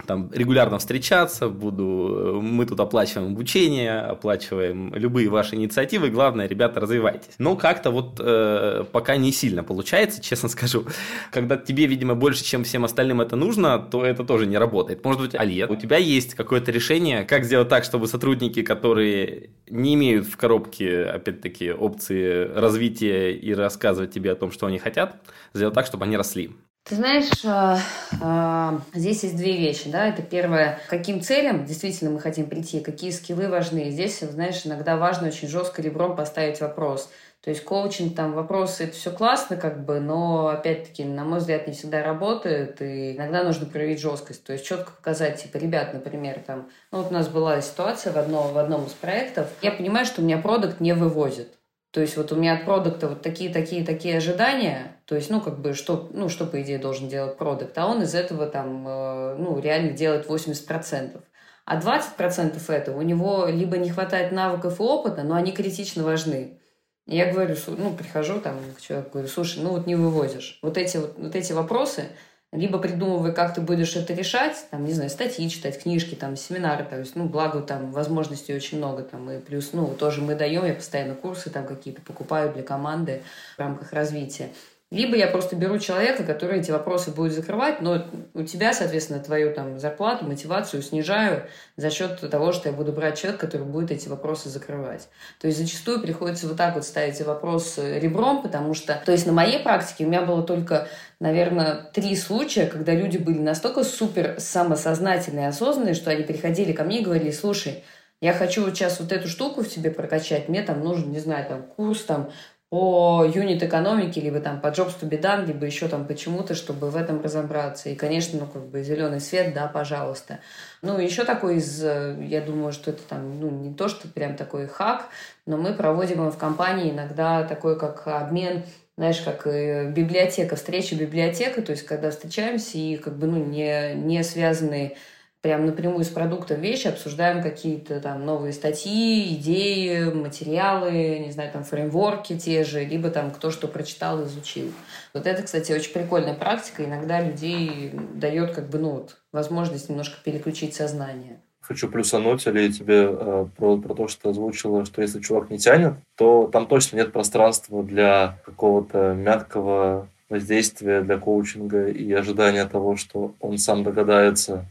там 0.07 0.29
регулярно 0.33 0.79
встречаться, 0.79 1.49
буду, 1.49 2.41
мы 2.43 2.67
тут 2.67 2.81
оплачиваем 2.81 3.33
обучение, 3.33 4.01
оплачиваем 4.01 4.93
любые 4.93 5.29
ваши 5.29 5.55
инициативы, 5.55 6.11
главное, 6.11 6.49
ребята, 6.49 6.81
развивайтесь. 6.81 7.35
Но 7.39 7.55
как-то 7.55 7.93
вот 7.93 8.17
э, 8.19 8.85
пока 8.91 9.17
не 9.17 9.31
сильно 9.31 9.63
получается, 9.63 10.21
честно 10.21 10.49
скажу. 10.51 10.85
Когда 11.31 11.57
тебе, 11.57 11.87
видимо, 11.87 12.17
больше, 12.17 12.43
чем 12.43 12.65
всем 12.65 12.85
остальным 12.85 13.21
это 13.21 13.37
нужно, 13.37 13.79
то 13.79 14.05
это 14.05 14.25
тоже 14.25 14.47
не 14.47 14.59
работает. 14.59 15.05
Может 15.05 15.21
быть, 15.21 15.35
Альет, 15.37 15.71
у 15.71 15.77
тебя 15.77 15.97
есть 15.97 16.35
какое-то 16.35 16.73
решение, 16.73 17.25
как 17.25 17.45
сделать 17.45 17.69
так, 17.69 17.85
чтобы 17.85 18.09
сотрудники, 18.09 18.63
которые 18.63 19.51
не 19.71 19.95
имеют 19.95 20.27
в 20.27 20.37
коробке, 20.37 21.05
опять-таки, 21.05 21.71
опции 21.71 22.51
развития 22.53 23.33
и 23.33 23.55
рассказывать 23.55 24.13
тебе 24.13 24.33
о 24.33 24.37
том, 24.37 24.51
что 24.51 24.67
они 24.67 24.81
хотят, 24.81 25.23
сделать 25.55 25.75
так, 25.75 25.87
чтобы 25.87 26.05
они 26.05 26.17
росли? 26.17 26.51
Ты 26.85 26.97
знаешь, 26.97 27.31
а, 27.47 27.79
а, 28.21 28.79
здесь 28.93 29.23
есть 29.23 29.39
две 29.39 29.57
вещи, 29.57 29.91
да, 29.91 30.07
это 30.07 30.21
первое, 30.21 30.79
каким 30.91 31.23
целям 31.23 31.65
действительно 31.65 32.11
мы 32.11 32.21
хотим 32.21 32.47
прийти, 32.47 32.81
какие 32.81 33.11
скиллы 33.11 33.49
важны. 33.49 33.91
Здесь, 33.91 34.21
знаешь, 34.21 34.67
иногда 34.67 34.99
важно 34.99 35.29
очень 35.29 35.49
жестко 35.49 35.81
ребром 35.81 36.15
поставить 36.15 36.61
вопрос. 36.61 37.11
То 37.41 37.49
есть 37.49 37.65
коучинг, 37.65 38.15
там, 38.15 38.35
вопросы, 38.35 38.85
это 38.85 38.93
все 38.93 39.11
классно, 39.11 39.57
как 39.57 39.83
бы, 39.87 39.99
но, 39.99 40.49
опять-таки, 40.49 41.05
на 41.05 41.25
мой 41.25 41.39
взгляд, 41.39 41.67
не 41.67 41.73
всегда 41.73 42.03
работает, 42.03 42.83
и 42.83 43.17
иногда 43.17 43.45
нужно 43.45 43.65
проявить 43.65 44.01
жесткость. 44.01 44.45
То 44.45 44.53
есть 44.53 44.67
четко 44.67 44.93
показать, 44.93 45.43
типа, 45.43 45.57
ребят, 45.57 45.95
например, 45.95 46.43
там, 46.47 46.69
ну, 46.93 46.99
вот 46.99 47.11
у 47.11 47.15
нас 47.15 47.29
была 47.29 47.63
ситуация 47.63 48.13
в 48.13 48.19
одном, 48.19 48.53
в 48.53 48.59
одном 48.59 48.85
из 48.85 48.93
проектов, 48.93 49.49
я 49.63 49.73
понимаю, 49.73 50.05
что 50.05 50.21
у 50.21 50.25
меня 50.25 50.37
продукт 50.37 50.81
не 50.81 50.93
вывозит. 50.93 51.49
То 51.95 52.01
есть 52.01 52.17
вот 52.17 52.33
у 52.33 52.37
меня 52.37 52.55
от 52.55 52.65
продукта 52.65 53.09
вот 53.09 53.23
такие, 53.23 53.53
такие, 53.53 53.85
такие 53.85 54.17
ожидания, 54.17 54.97
то 55.05 55.15
есть, 55.15 55.31
ну, 55.31 55.41
как 55.41 55.61
бы, 55.61 55.75
что, 55.75 56.11
ну, 56.13 56.29
что, 56.29 56.45
по 56.45 56.61
идее, 56.61 56.79
должен 56.79 57.09
делать 57.09 57.37
продукт, 57.37 57.79
а 57.79 57.87
он 57.87 58.03
из 58.03 58.17
этого 58.17 58.47
там, 58.47 58.85
э, 58.85 59.37
ну, 59.39 59.61
реально 59.61 59.93
делает 59.93 60.27
80%. 60.27 61.21
А 61.65 61.81
20% 61.81 62.69
этого 62.73 62.99
у 62.99 63.03
него 63.03 63.47
либо 63.47 63.79
не 63.79 63.91
хватает 63.91 64.33
навыков 64.33 64.81
и 64.81 64.83
опыта, 64.83 65.23
но 65.23 65.37
они 65.37 65.53
критично 65.53 66.03
важны. 66.03 66.59
Я 67.07 67.33
говорю, 67.33 67.55
ну, 67.69 67.95
прихожу 67.95 68.41
там 68.41 68.57
к 68.77 68.81
человеку, 68.81 69.11
говорю, 69.13 69.29
слушай, 69.29 69.63
ну, 69.63 69.71
вот 69.71 69.87
не 69.87 69.95
вывозишь. 69.95 70.59
Вот 70.63 70.77
эти, 70.77 70.97
вот, 70.97 71.15
вот 71.17 71.37
эти 71.37 71.53
вопросы, 71.53 72.07
либо 72.55 72.79
придумывай, 72.79 73.33
как 73.33 73.55
ты 73.55 73.61
будешь 73.61 73.97
это 73.97 74.15
решать, 74.15 74.67
там, 74.71 74.85
не 74.85 74.93
знаю, 74.93 75.11
статьи 75.11 75.49
читать, 75.51 75.83
книжки, 75.83 76.15
там, 76.15 76.37
семинары, 76.37 76.85
то 76.85 76.99
есть, 76.99 77.17
ну, 77.17 77.25
благо 77.25 77.61
там 77.61 77.91
возможностей 77.91 78.55
очень 78.55 78.79
много, 78.79 79.03
там, 79.03 79.31
и 79.31 79.39
плюс, 79.39 79.71
ну, 79.73 79.89
тоже 79.89 80.21
мы 80.21 80.35
даем, 80.35 80.65
я 80.65 80.75
постоянно 80.75 81.15
курсы 81.15 81.51
там 81.51 81.67
какие-то 81.67 82.01
покупаю 82.01 82.53
для 82.53 82.63
команды 82.63 83.23
в 83.57 83.59
рамках 83.59 83.93
развития. 83.93 84.51
Либо 84.95 85.17
я 85.17 85.27
просто 85.27 85.57
беру 85.57 85.81
человека, 85.81 86.23
который 86.23 86.61
эти 86.61 86.71
вопросы 86.71 87.11
будет 87.11 87.33
закрывать, 87.33 87.81
но 87.81 88.07
у 88.33 88.45
тебя, 88.45 88.73
соответственно, 88.73 89.19
твою 89.19 89.53
там 89.53 89.81
зарплату, 89.81 90.25
мотивацию 90.25 90.83
снижаю 90.83 91.49
за 91.77 91.91
счет 91.91 92.21
того, 92.31 92.53
что 92.53 92.69
я 92.69 92.75
буду 92.77 92.93
брать 92.93 93.19
человека, 93.19 93.47
который 93.47 93.67
будет 93.67 93.91
эти 93.91 94.07
вопросы 94.09 94.51
закрывать. 94.51 95.09
То 95.41 95.49
есть 95.49 95.59
зачастую 95.59 96.01
приходится 96.01 96.47
вот 96.47 96.57
так 96.57 96.77
вот 96.77 96.85
ставить 96.85 97.21
вопрос 97.23 97.77
ребром, 97.77 98.41
потому 98.41 98.75
что, 98.75 99.03
то 99.05 99.11
есть 99.11 99.27
на 99.27 99.33
моей 99.33 99.59
практике 99.59 100.05
у 100.05 100.07
меня 100.07 100.23
было 100.23 100.45
только, 100.45 100.87
наверное, 101.19 101.91
три 101.93 102.15
случая, 102.15 102.67
когда 102.67 102.95
люди 102.95 103.17
были 103.19 103.41
настолько 103.41 103.83
супер 103.83 104.37
самосознательные 104.39 105.49
осознанные, 105.49 105.95
что 105.95 106.13
они 106.13 106.23
приходили 106.23 106.71
ко 106.71 106.85
мне 106.85 107.01
и 107.01 107.05
говорили, 107.05 107.33
слушай, 107.33 107.83
я 108.21 108.33
хочу 108.33 108.65
вот 108.65 108.75
сейчас 108.75 109.01
вот 109.01 109.13
эту 109.13 109.29
штуку 109.29 109.63
в 109.63 109.69
тебе 109.69 109.91
прокачать, 109.91 110.49
мне 110.49 110.63
там 110.63 110.83
нужен, 110.83 111.11
не 111.11 111.19
знаю, 111.19 111.47
там 111.49 111.63
курс 111.63 112.05
там 112.05 112.31
по 112.71 113.25
юнит-экономике, 113.25 114.21
либо 114.21 114.41
там 114.41 114.61
по 114.61 114.69
jobs 114.69 114.95
to 115.01 115.09
be 115.09 115.21
done, 115.21 115.47
либо 115.47 115.65
еще 115.65 115.87
там 115.87 116.07
почему-то, 116.07 116.55
чтобы 116.55 116.91
в 116.91 116.97
этом 116.97 117.23
разобраться. 117.23 117.89
И, 117.89 117.95
конечно, 117.95 118.41
ну, 118.41 118.47
как 118.47 118.67
бы 118.67 118.83
зеленый 118.83 119.21
свет, 119.21 119.55
да, 119.55 119.69
пожалуйста. 119.69 120.41
Ну, 120.83 120.99
еще 120.99 121.25
такой 121.25 121.57
из, 121.57 121.83
я 121.83 122.41
думаю, 122.41 122.73
что 122.73 122.91
это 122.91 123.03
там, 123.03 123.39
ну, 123.39 123.51
не 123.51 123.73
то, 123.75 123.89
что 123.89 124.09
прям 124.09 124.37
такой 124.37 124.67
хак, 124.67 125.09
но 125.47 125.57
мы 125.57 125.73
проводим 125.75 126.29
в 126.31 126.37
компании 126.37 126.91
иногда 126.91 127.45
такой, 127.45 127.79
как 127.79 128.07
обмен 128.07 128.65
знаешь, 128.97 129.21
как 129.21 129.45
библиотека, 129.47 130.55
встреча 130.55 130.95
библиотека, 130.95 131.63
то 131.63 131.73
есть 131.73 131.85
когда 131.85 132.11
встречаемся 132.11 132.79
и 132.79 132.97
как 132.97 133.17
бы, 133.17 133.27
ну, 133.27 133.45
не, 133.45 133.95
не 133.95 134.23
связанные 134.23 134.97
прям 135.45 135.67
напрямую 135.67 136.05
с 136.05 136.09
продуктом 136.09 136.63
вещи, 136.63 136.87
обсуждаем 136.87 137.43
какие-то 137.43 138.01
там 138.01 138.25
новые 138.25 138.55
статьи, 138.55 139.35
идеи, 139.35 140.05
материалы, 140.05 141.19
не 141.19 141.31
знаю, 141.33 141.53
там 141.53 141.65
фреймворки 141.65 142.39
те 142.39 142.65
же, 142.65 142.83
либо 142.83 143.11
там 143.11 143.31
кто 143.31 143.51
что 143.51 143.69
прочитал, 143.69 144.25
изучил. 144.25 144.73
Вот 145.13 145.27
это, 145.27 145.43
кстати, 145.43 145.71
очень 145.71 145.93
прикольная 145.93 146.33
практика. 146.33 146.83
Иногда 146.83 147.21
людей 147.21 147.93
дает 148.15 148.55
как 148.55 148.71
бы, 148.71 148.79
ну 148.79 148.93
вот, 148.93 149.19
возможность 149.33 149.91
немножко 149.91 150.17
переключить 150.25 150.75
сознание. 150.75 151.43
Хочу 151.61 151.91
плюсануть, 151.91 152.47
или 152.47 152.73
тебе 152.73 153.07
э, 153.11 153.47
про, 153.55 153.77
про 153.77 153.95
то, 153.95 154.09
что 154.09 154.31
озвучила, 154.31 154.87
что 154.87 155.03
если 155.03 155.21
чувак 155.21 155.51
не 155.51 155.59
тянет, 155.59 155.93
то 156.17 156.49
там 156.51 156.67
точно 156.67 156.97
нет 156.97 157.13
пространства 157.13 157.83
для 157.83 158.39
какого-то 158.47 159.13
мягкого 159.13 160.09
воздействия, 160.31 161.03
для 161.03 161.19
коучинга 161.19 161.89
и 161.89 162.11
ожидания 162.15 162.65
того, 162.65 162.97
что 162.97 163.35
он 163.41 163.59
сам 163.59 163.85
догадается, 163.85 164.65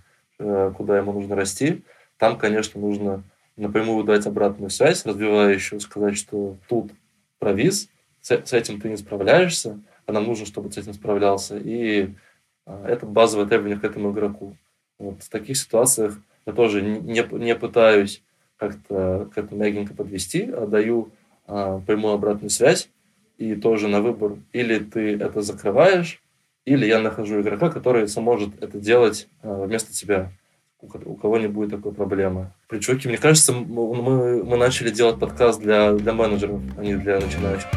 куда 0.77 0.97
ему 0.97 1.13
нужно 1.13 1.36
расти, 1.36 1.84
там, 2.17 2.38
конечно, 2.38 2.79
нужно 2.79 3.23
напрямую 3.58 4.03
дать 4.03 4.25
обратную 4.25 4.69
связь, 4.69 5.06
развивающую, 5.06 5.79
сказать, 5.79 6.17
что 6.17 6.58
тут 6.69 6.91
провис, 7.39 7.89
с, 8.21 8.32
с 8.32 8.53
этим 8.53 8.79
ты 8.79 8.89
не 8.89 8.97
справляешься, 8.97 9.79
а 10.06 10.12
нам 10.12 10.25
нужно, 10.25 10.45
чтобы 10.45 10.69
ты 10.69 10.75
с 10.75 10.77
этим 10.79 10.93
справлялся. 10.93 11.58
И 11.58 12.10
а, 12.65 12.86
это 12.88 13.06
базовое 13.06 13.45
требование 13.45 13.79
к 13.79 13.84
этому 13.84 14.12
игроку. 14.12 14.56
Вот 14.97 15.21
в 15.21 15.29
таких 15.29 15.58
ситуациях 15.58 16.17
я 16.45 16.53
тоже 16.53 16.82
не, 16.82 17.21
не 17.21 17.56
пытаюсь 17.56 18.23
как-то 18.58 19.29
к 19.34 19.38
этому 19.38 19.62
мягенько 19.62 19.93
подвести, 19.93 20.49
а 20.49 20.65
даю 20.65 21.10
а, 21.45 21.79
прямую 21.79 22.13
обратную 22.13 22.49
связь 22.49 22.89
и 23.38 23.56
тоже 23.56 23.89
на 23.89 24.01
выбор. 24.01 24.38
Или 24.53 24.79
ты 24.79 25.17
это 25.17 25.41
закрываешь, 25.41 26.22
или 26.65 26.86
я 26.86 26.99
нахожу 26.99 27.41
игрока, 27.41 27.69
который 27.69 28.08
сможет 28.08 28.62
это 28.62 28.80
делать 28.80 29.28
а, 29.41 29.65
вместо 29.65 29.91
тебя, 29.93 30.32
у 30.82 31.15
кого 31.15 31.38
не 31.38 31.47
будет 31.47 31.71
такой 31.71 31.93
проблемы. 31.93 32.52
Причуки, 32.67 33.08
мне 33.08 33.17
кажется, 33.17 33.54
мы, 33.54 34.43
мы 34.43 34.58
начали 34.58 34.89
делать 34.89 35.19
подкаст 35.19 35.62
для, 35.62 35.93
для 35.93 36.13
менеджеров, 36.13 36.62
а 36.78 36.82
не 36.82 36.95
для 36.95 37.19
начинающих. 37.19 37.69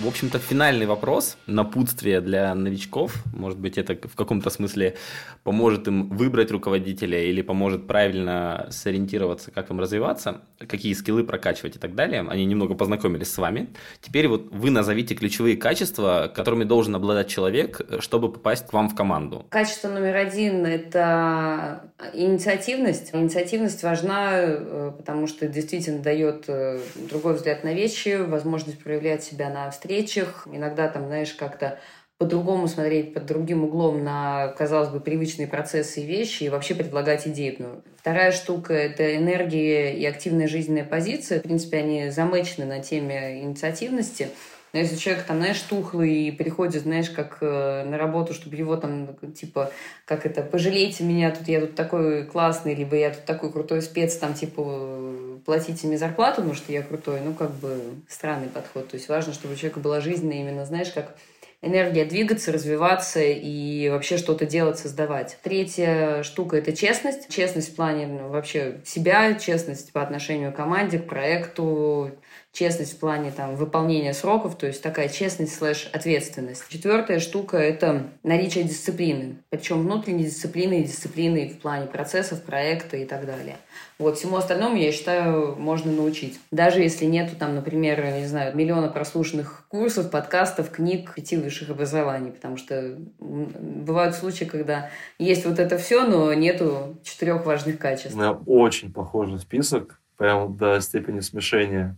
В 0.00 0.08
общем-то, 0.08 0.38
финальный 0.38 0.86
вопрос, 0.86 1.36
напутствие 1.46 2.22
для 2.22 2.54
новичков. 2.54 3.22
Может 3.34 3.58
быть, 3.58 3.76
это 3.76 3.98
в 4.08 4.16
каком-то 4.16 4.48
смысле 4.48 4.96
поможет 5.44 5.88
им 5.88 6.08
выбрать 6.08 6.50
руководителя 6.50 7.22
или 7.22 7.42
поможет 7.42 7.86
правильно 7.86 8.66
сориентироваться, 8.70 9.50
как 9.50 9.68
им 9.70 9.78
развиваться, 9.78 10.40
какие 10.58 10.94
скиллы 10.94 11.22
прокачивать 11.22 11.76
и 11.76 11.78
так 11.78 11.94
далее. 11.94 12.24
Они 12.26 12.46
немного 12.46 12.74
познакомились 12.74 13.30
с 13.30 13.36
вами. 13.36 13.68
Теперь 14.00 14.26
вот 14.26 14.48
вы 14.50 14.70
назовите 14.70 15.14
ключевые 15.14 15.58
качества, 15.58 16.32
которыми 16.34 16.64
должен 16.64 16.96
обладать 16.96 17.28
человек, 17.28 17.82
чтобы 17.98 18.32
попасть 18.32 18.68
к 18.68 18.72
вам 18.72 18.88
в 18.88 18.94
команду. 18.94 19.44
Качество 19.50 19.88
номер 19.88 20.16
один– 20.16 20.64
это 20.66 21.90
инициативность. 22.14 23.14
Инициативность 23.14 23.82
важна, 23.82 24.30
э, 24.32 24.92
потому 24.96 25.26
что 25.26 25.46
действительно 25.46 25.98
дает 26.00 26.44
э, 26.48 26.80
другой 27.10 27.34
взгляд 27.34 27.64
на 27.64 27.74
вещи, 27.74 28.16
возможность 28.16 28.82
проявлять 28.82 29.22
себя 29.22 29.50
на 29.50 29.70
встрече, 29.70 29.89
встречах, 29.90 30.46
иногда 30.50 30.88
там, 30.88 31.06
знаешь, 31.06 31.32
как-то 31.34 31.78
по-другому 32.18 32.68
смотреть, 32.68 33.14
под 33.14 33.26
другим 33.26 33.64
углом 33.64 34.04
на, 34.04 34.48
казалось 34.58 34.90
бы, 34.90 35.00
привычные 35.00 35.48
процессы 35.48 36.02
и 36.02 36.06
вещи 36.06 36.44
и 36.44 36.48
вообще 36.48 36.74
предлагать 36.74 37.26
идеи. 37.26 37.56
Ну, 37.58 37.82
вторая 37.96 38.30
штука– 38.30 38.74
это 38.74 39.16
энергия 39.16 39.94
и 39.94 40.04
активная 40.04 40.46
жизненная 40.46 40.84
позиция. 40.84 41.40
В 41.40 41.42
принципе, 41.42 41.78
они 41.78 42.10
замечены 42.10 42.66
на 42.66 42.80
теме 42.80 43.42
инициативности. 43.42 44.28
Но 44.72 44.78
если 44.78 44.96
человек 44.96 45.24
там, 45.24 45.38
знаешь, 45.38 45.60
тухлый 45.60 46.28
и 46.28 46.30
приходит, 46.30 46.82
знаешь, 46.82 47.10
как 47.10 47.38
э, 47.40 47.84
на 47.84 47.98
работу, 47.98 48.34
чтобы 48.34 48.56
его 48.56 48.76
там, 48.76 49.16
типа, 49.34 49.72
как 50.04 50.26
это, 50.26 50.42
пожалейте 50.42 51.04
меня, 51.04 51.30
тут 51.30 51.48
я 51.48 51.60
тут 51.60 51.74
такой 51.74 52.24
классный, 52.24 52.74
либо 52.74 52.96
я 52.96 53.10
тут 53.10 53.24
такой 53.24 53.52
крутой 53.52 53.82
спец, 53.82 54.16
там, 54.16 54.34
типа, 54.34 55.40
платите 55.44 55.86
мне 55.86 55.98
зарплату, 55.98 56.36
потому 56.36 56.54
что 56.54 56.72
я 56.72 56.82
крутой, 56.82 57.20
ну, 57.24 57.34
как 57.34 57.50
бы 57.52 57.80
странный 58.08 58.48
подход. 58.48 58.88
То 58.88 58.96
есть 58.96 59.08
важно, 59.08 59.32
чтобы 59.32 59.54
у 59.54 59.56
человека 59.56 59.80
была 59.80 60.00
жизненная 60.00 60.40
именно, 60.40 60.64
знаешь, 60.64 60.90
как 60.92 61.16
энергия 61.62 62.04
двигаться, 62.04 62.52
развиваться 62.52 63.20
и 63.20 63.88
вообще 63.90 64.16
что-то 64.16 64.46
делать, 64.46 64.78
создавать. 64.78 65.38
Третья 65.42 66.22
штука— 66.22 66.56
это 66.58 66.72
честность. 66.72 67.28
Честность 67.28 67.72
в 67.72 67.76
плане 67.76 68.06
ну, 68.06 68.28
вообще 68.28 68.80
себя, 68.84 69.34
честность 69.34 69.92
по 69.92 70.02
отношению 70.02 70.52
к 70.52 70.56
команде, 70.56 70.98
к 70.98 71.06
проекту, 71.06 72.12
честность 72.52 72.94
в 72.94 72.98
плане 72.98 73.30
там, 73.30 73.54
выполнения 73.54 74.12
сроков, 74.12 74.56
то 74.56 74.66
есть 74.66 74.82
такая 74.82 75.08
честность 75.08 75.54
слэш 75.54 75.88
ответственность. 75.92 76.64
Четвертая 76.68 77.20
штука– 77.20 77.56
это 77.58 78.08
наличие 78.22 78.64
дисциплины, 78.64 79.36
причем 79.50 79.82
внутренней 79.82 80.24
дисциплины 80.24 80.80
и 80.80 80.84
дисциплины 80.84 81.48
в 81.48 81.60
плане 81.60 81.86
процессов, 81.86 82.42
проекта 82.42 82.96
и 82.96 83.04
так 83.04 83.24
далее. 83.24 83.56
Вот, 83.98 84.18
всему 84.18 84.36
остальному, 84.36 84.76
я 84.76 84.92
считаю, 84.92 85.56
можно 85.56 85.92
научить. 85.92 86.40
Даже 86.50 86.80
если 86.80 87.04
нету 87.04 87.36
там, 87.36 87.54
например, 87.54 88.04
не 88.14 88.26
знаю, 88.26 88.56
миллиона 88.56 88.88
прослушанных 88.88 89.66
курсов, 89.68 90.10
подкастов, 90.10 90.70
книг, 90.70 91.14
пяти 91.14 91.36
высших 91.36 91.70
образований, 91.70 92.30
потому 92.30 92.56
что 92.56 92.96
бывают 93.18 94.16
случаи, 94.16 94.44
когда 94.44 94.90
есть 95.18 95.44
вот 95.44 95.58
это 95.58 95.78
все, 95.78 96.04
но 96.04 96.32
нету 96.34 96.98
четырех 97.04 97.44
важных 97.46 97.78
качеств. 97.78 98.14
У 98.14 98.18
меня 98.18 98.32
очень 98.32 98.92
похожий 98.92 99.38
список, 99.38 100.00
прям 100.16 100.56
до 100.56 100.80
степени 100.80 101.20
смешения. 101.20 101.96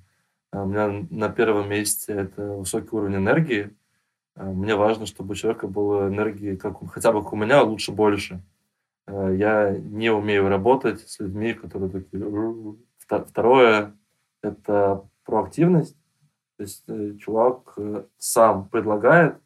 А 0.52 0.62
у 0.62 0.66
меня 0.66 1.06
на 1.10 1.28
первом 1.30 1.68
месте 1.70 2.12
это 2.12 2.42
высокий 2.42 2.94
уровень 2.94 3.16
энергии. 3.16 3.74
А 4.34 4.44
мне 4.44 4.76
важно, 4.76 5.06
чтобы 5.06 5.32
у 5.32 5.34
человека 5.34 5.66
было 5.66 6.08
энергии, 6.08 6.56
как, 6.56 6.76
хотя 6.92 7.10
бы 7.12 7.22
как 7.22 7.32
у 7.32 7.36
меня, 7.36 7.60
а 7.60 7.64
лучше 7.64 7.90
больше. 7.90 8.42
Я 9.06 9.76
не 9.76 10.10
умею 10.10 10.48
работать 10.48 11.00
с 11.08 11.18
людьми, 11.18 11.54
которые 11.54 11.90
такие... 11.90 12.76
Второе– 13.08 13.94
это 14.42 15.04
проактивность. 15.24 15.96
То 16.56 16.62
есть 16.62 16.84
э, 16.86 17.14
чувак 17.18 17.74
э, 17.76 18.04
сам 18.18 18.68
предлагает, 18.68 19.36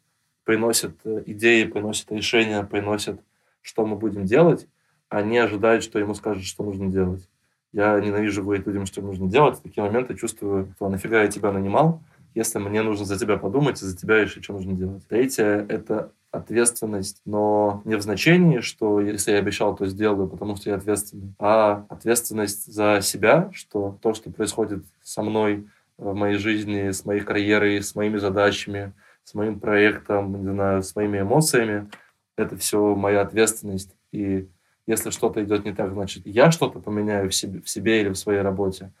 приносит 0.43 0.99
э, 1.03 1.23
идеи, 1.25 1.63
приносит 1.63 2.11
решения, 2.11 2.63
приносит, 2.63 3.19
что 3.61 3.85
мы 3.85 3.95
будем 3.95 4.25
делать, 4.25 4.67
а 5.09 5.21
не 5.21 5.37
ожидает, 5.37 5.83
что 5.83 5.99
ему 5.99 6.13
скажут, 6.13 6.43
что 6.43 6.63
нужно 6.63 6.89
делать. 6.89 7.27
Я 7.73 7.99
ненавижу 7.99 8.43
говорить 8.43 8.65
людям, 8.65 8.85
что 8.85 9.01
нужно 9.01 9.27
делать. 9.27 9.59
В 9.59 9.61
такие 9.61 9.83
моменты 9.83 10.15
чувствую, 10.15 10.73
что 10.75 10.89
нафига 10.89 11.21
я 11.21 11.27
тебя 11.27 11.51
нанимал, 11.51 12.01
если 12.33 12.59
мне 12.59 12.81
нужно 12.81 13.05
за 13.05 13.17
тебя 13.17 13.37
подумать 13.37 13.81
и 13.81 13.85
за 13.85 13.97
тебя 13.97 14.21
решить, 14.21 14.43
что 14.43 14.53
нужно 14.53 14.73
делать. 14.73 15.07
Третье– 15.07 15.65
это 15.69 16.11
ответственность, 16.31 17.21
но 17.25 17.81
не 17.85 17.95
в 17.95 18.01
значении, 18.01 18.59
что 18.59 18.99
если 18.99 19.31
я 19.31 19.39
обещал, 19.39 19.75
то 19.75 19.85
сделаю, 19.87 20.27
потому 20.27 20.55
что 20.55 20.69
я 20.69 20.75
ответственный, 20.75 21.33
а 21.39 21.85
ответственность 21.89 22.71
за 22.71 22.99
себя, 23.01 23.49
что 23.53 23.97
то, 24.01 24.13
что 24.13 24.29
происходит 24.29 24.83
со 25.01 25.23
мной 25.23 25.67
в 25.97 26.13
моей 26.13 26.37
жизни, 26.37 26.91
с 26.91 27.05
моей 27.05 27.21
карьерой, 27.21 27.81
с 27.81 27.95
моими 27.95 28.17
задачами, 28.17 28.93
с 29.23 29.33
моим 29.33 29.59
проектом, 29.59 30.39
не 30.41 30.51
знаю, 30.51 30.83
с 30.83 30.95
моими 30.95 31.21
эмоциями, 31.21 31.89
это 32.37 32.55
все 32.55 32.95
моя 32.95 33.21
ответственность. 33.21 33.95
И 34.11 34.47
если 34.87 35.09
что-то 35.11 35.43
идет 35.43 35.65
не 35.65 35.73
так, 35.73 35.93
значит, 35.93 36.25
я 36.25 36.49
что-то 36.49 36.79
поменяю 36.79 37.29
в 37.29 37.35
себе, 37.35 37.61
в 37.61 37.69
себе 37.69 38.01
или 38.01 38.09
в 38.09 38.15
своей 38.15 38.41
работе. 38.41 38.91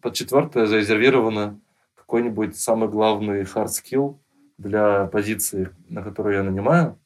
Под 0.00 0.14
четвертое 0.14 0.66
зарезервировано 0.66 1.58
какой-нибудь 1.96 2.58
самый 2.58 2.88
главный 2.88 3.42
hard 3.42 3.68
skill 3.68 4.18
для 4.58 5.06
позиции, 5.06 5.70
на 5.88 6.02
которую 6.02 6.36
я 6.36 6.42
нанимаю. 6.42 6.98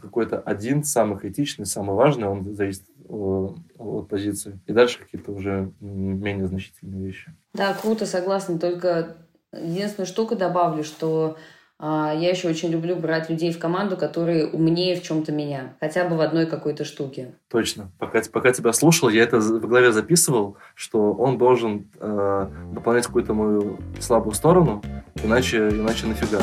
Какой-то 0.00 0.38
один, 0.38 0.84
самый 0.84 1.18
критичный, 1.18 1.66
самый 1.66 1.96
важный, 1.96 2.28
он 2.28 2.44
зависит 2.54 2.84
от 3.08 4.08
позиции. 4.08 4.60
И 4.66 4.72
дальше 4.72 5.00
какие-то 5.00 5.32
уже 5.32 5.72
менее 5.80 6.46
значительные 6.46 7.06
вещи. 7.06 7.34
Да, 7.54 7.74
круто, 7.74 8.06
согласна. 8.06 8.58
Только 8.58 9.16
единственная 9.52 10.06
штука 10.06 10.36
добавлю, 10.36 10.84
что 10.84 11.38
я 11.80 12.30
еще 12.30 12.48
очень 12.48 12.70
люблю 12.70 12.96
брать 12.96 13.30
людей 13.30 13.52
в 13.52 13.58
команду, 13.58 13.96
которые 13.96 14.48
умнее 14.48 14.96
в 14.96 15.02
чем-то 15.02 15.30
меня, 15.30 15.74
хотя 15.78 16.08
бы 16.08 16.16
в 16.16 16.20
одной 16.20 16.46
какой-то 16.46 16.84
штуке. 16.84 17.34
Точно. 17.48 17.90
Пока, 17.98 18.20
пока 18.32 18.52
тебя 18.52 18.72
слушал, 18.72 19.08
я 19.08 19.22
это 19.22 19.38
в 19.38 19.60
голове 19.60 19.92
записывал, 19.92 20.56
что 20.74 21.12
он 21.12 21.38
должен 21.38 21.88
э, 22.00 22.46
дополнять 22.72 23.06
какую-то 23.06 23.32
мою 23.32 23.78
слабую 24.00 24.34
сторону, 24.34 24.82
иначе, 25.22 25.68
иначе 25.68 26.06
нафига. 26.06 26.42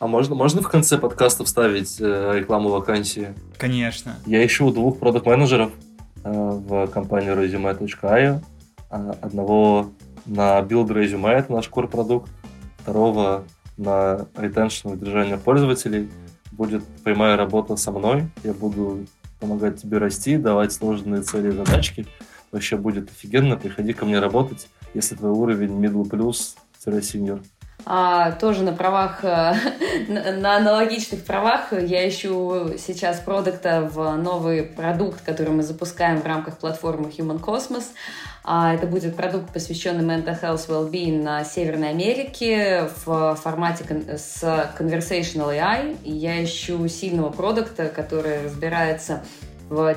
А 0.00 0.06
можно, 0.06 0.34
можно 0.34 0.62
в 0.62 0.68
конце 0.68 0.96
подкаста 0.96 1.44
вставить 1.44 2.00
э, 2.00 2.32
рекламу 2.38 2.70
вакансии? 2.70 3.34
Конечно. 3.58 4.16
Я 4.24 4.44
ищу 4.44 4.70
двух 4.72 4.98
продукт 4.98 5.26
менеджеров 5.26 5.72
э, 6.24 6.30
в 6.30 6.86
компанию 6.86 7.34
resume.io. 7.34 8.40
А, 8.88 9.16
одного 9.20 9.90
на 10.24 10.60
build 10.60 10.88
resume, 10.88 11.28
это 11.28 11.52
наш 11.52 11.68
core 11.68 11.86
продукт, 11.86 12.30
второго 12.90 13.44
на 13.76 14.26
retention 14.34 14.94
удержание 14.94 15.38
пользователей. 15.38 16.10
Будет 16.50 16.84
прямая 17.04 17.36
работа 17.36 17.76
со 17.76 17.92
мной. 17.92 18.28
Я 18.42 18.52
буду 18.52 19.06
помогать 19.38 19.80
тебе 19.80 19.98
расти, 19.98 20.36
давать 20.36 20.72
сложные 20.72 21.22
цели 21.22 21.48
и 21.48 21.52
задачки. 21.52 22.06
Вообще 22.50 22.76
будет 22.76 23.08
офигенно. 23.08 23.56
Приходи 23.56 23.92
ко 23.92 24.04
мне 24.04 24.18
работать, 24.18 24.68
если 24.92 25.14
твой 25.14 25.30
уровень 25.30 25.70
middle 25.70 26.02
plus 26.02 26.56
senior. 26.84 27.40
А, 27.86 28.32
тоже 28.32 28.62
на 28.64 28.72
правах, 28.72 29.24
э, 29.24 29.54
на 30.08 30.56
аналогичных 30.56 31.24
правах 31.24 31.72
я 31.72 32.06
ищу 32.08 32.76
сейчас 32.76 33.20
продукта 33.20 33.88
в 33.90 34.16
новый 34.16 34.64
продукт, 34.64 35.22
который 35.22 35.52
мы 35.52 35.62
запускаем 35.62 36.20
в 36.20 36.26
рамках 36.26 36.58
платформы 36.58 37.08
Human 37.08 37.40
Cosmos. 37.40 37.84
А, 38.42 38.74
это 38.74 38.86
будет 38.86 39.16
продукт, 39.16 39.52
посвященный 39.52 40.04
mental 40.04 40.40
health 40.40 40.68
well-being 40.68 41.22
на 41.22 41.44
Северной 41.44 41.90
Америке 41.90 42.88
в 43.04 43.36
формате 43.36 43.84
с 44.16 44.42
conversational 44.78 45.50
AI. 45.50 45.96
Я 46.04 46.42
ищу 46.42 46.88
сильного 46.88 47.30
продукта, 47.30 47.88
который 47.88 48.44
разбирается 48.44 49.22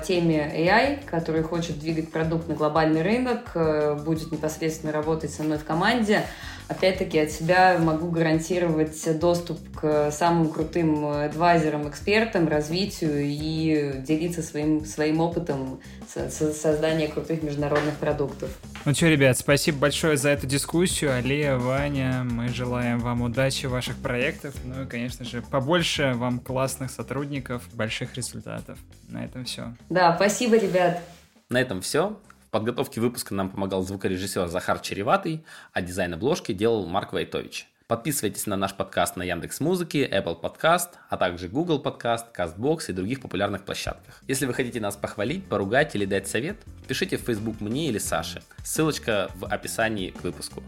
теме 0.06 0.52
AI, 0.56 1.04
который 1.06 1.44
хочет 1.44 1.80
двигать 1.80 2.12
продукт 2.12 2.48
на 2.48 2.56
глобальный 2.56 3.02
рынок, 3.02 3.52
э, 3.56 3.96
будет 3.96 4.32
непосредственно 4.32 4.92
работать 4.92 5.32
со 5.32 5.44
мной 5.44 5.58
в 5.58 5.66
команде 5.66 6.24
опять-таки 6.68 7.20
от 7.20 7.32
себя 7.32 7.78
могу 7.80 8.10
гарантировать 8.10 9.20
доступ 9.20 9.60
к 9.76 10.12
самым 10.12 10.50
крутым 10.50 11.06
адвайзерам, 11.06 11.90
экспертам, 11.90 12.48
развитию 12.48 13.22
и 13.22 14.02
делиться 14.06 14.42
своим, 14.42 14.86
своим 14.86 15.20
опытом 15.20 15.80
создания 16.08 17.08
крутых 17.08 17.44
международных 17.44 17.96
продуктов. 17.96 18.50
Ну 18.86 18.94
что, 18.94 19.08
ребят, 19.08 19.38
спасибо 19.38 19.80
большое 19.80 20.18
за 20.18 20.30
эту 20.30 20.46
дискуссию. 20.48 21.16
Алия, 21.16 21.58
Ваня, 21.58 22.26
мы 22.30 22.50
желаем 22.50 23.00
вам 23.00 23.22
удачи 23.22 23.66
в 23.66 23.72
ваших 23.72 23.96
проектах. 23.98 24.54
Ну 24.64 24.84
и, 24.84 24.86
конечно 24.86 25.26
же, 25.26 25.42
побольше 25.42 26.14
вам 26.16 26.40
классных 26.40 26.92
сотрудников, 26.92 27.64
больших 27.74 28.16
результатов. 28.16 28.78
На 29.08 29.24
этом 29.24 29.46
все. 29.46 29.63
Да, 29.90 30.16
спасибо, 30.16 30.58
ребят. 30.58 31.02
На 31.50 31.62
этом 31.62 31.82
все 31.82 32.18
подготовке 32.54 33.02
выпуска 33.02 33.34
нам 33.34 33.50
помогал 33.50 33.82
звукорежиссер 33.82 34.48
Захар 34.48 34.80
Череватый, 34.80 35.44
а 35.74 35.82
дизайн 35.82 36.14
обложки 36.14 36.54
делал 36.54 36.86
Марк 36.86 37.12
Войтович. 37.12 37.68
Подписывайтесь 37.88 38.46
на 38.46 38.56
наш 38.56 38.76
подкаст 38.76 39.18
на 39.18 39.24
Яндекс 39.24 39.60
Музыке, 39.60 40.08
Apple 40.08 40.40
Podcast, 40.40 40.90
а 41.10 41.18
также 41.18 41.50
Google 41.50 41.82
Podcast, 41.84 42.26
CastBox 42.34 42.86
и 42.90 42.94
других 42.94 43.22
популярных 43.22 43.66
площадках. 43.66 44.22
Если 44.28 44.46
вы 44.46 44.54
хотите 44.54 44.80
нас 44.80 44.96
похвалить, 44.96 45.46
поругать 45.46 45.96
или 45.96 46.06
дать 46.06 46.28
совет, 46.28 46.58
пишите 46.88 47.18
в 47.18 47.22
Facebook 47.22 47.60
мне 47.60 47.90
или 47.90 47.98
Саше. 47.98 48.44
Ссылочка 48.64 49.30
в 49.36 49.46
описании 49.46 50.12
к 50.12 50.24
выпуску. 50.24 50.64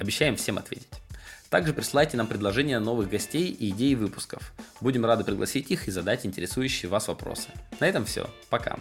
Обещаем 0.00 0.36
всем 0.36 0.58
ответить. 0.58 0.88
Также 1.50 1.72
присылайте 1.72 2.16
нам 2.16 2.26
предложения 2.26 2.78
новых 2.78 3.08
гостей 3.08 3.50
и 3.50 3.70
идеи 3.70 3.94
выпусков. 3.94 4.52
Будем 4.80 5.06
рады 5.06 5.24
пригласить 5.24 5.70
их 5.70 5.88
и 5.88 5.90
задать 5.90 6.26
интересующие 6.26 6.90
вас 6.90 7.08
вопросы. 7.08 7.48
На 7.80 7.86
этом 7.86 8.04
все. 8.04 8.28
Пока. 8.50 8.78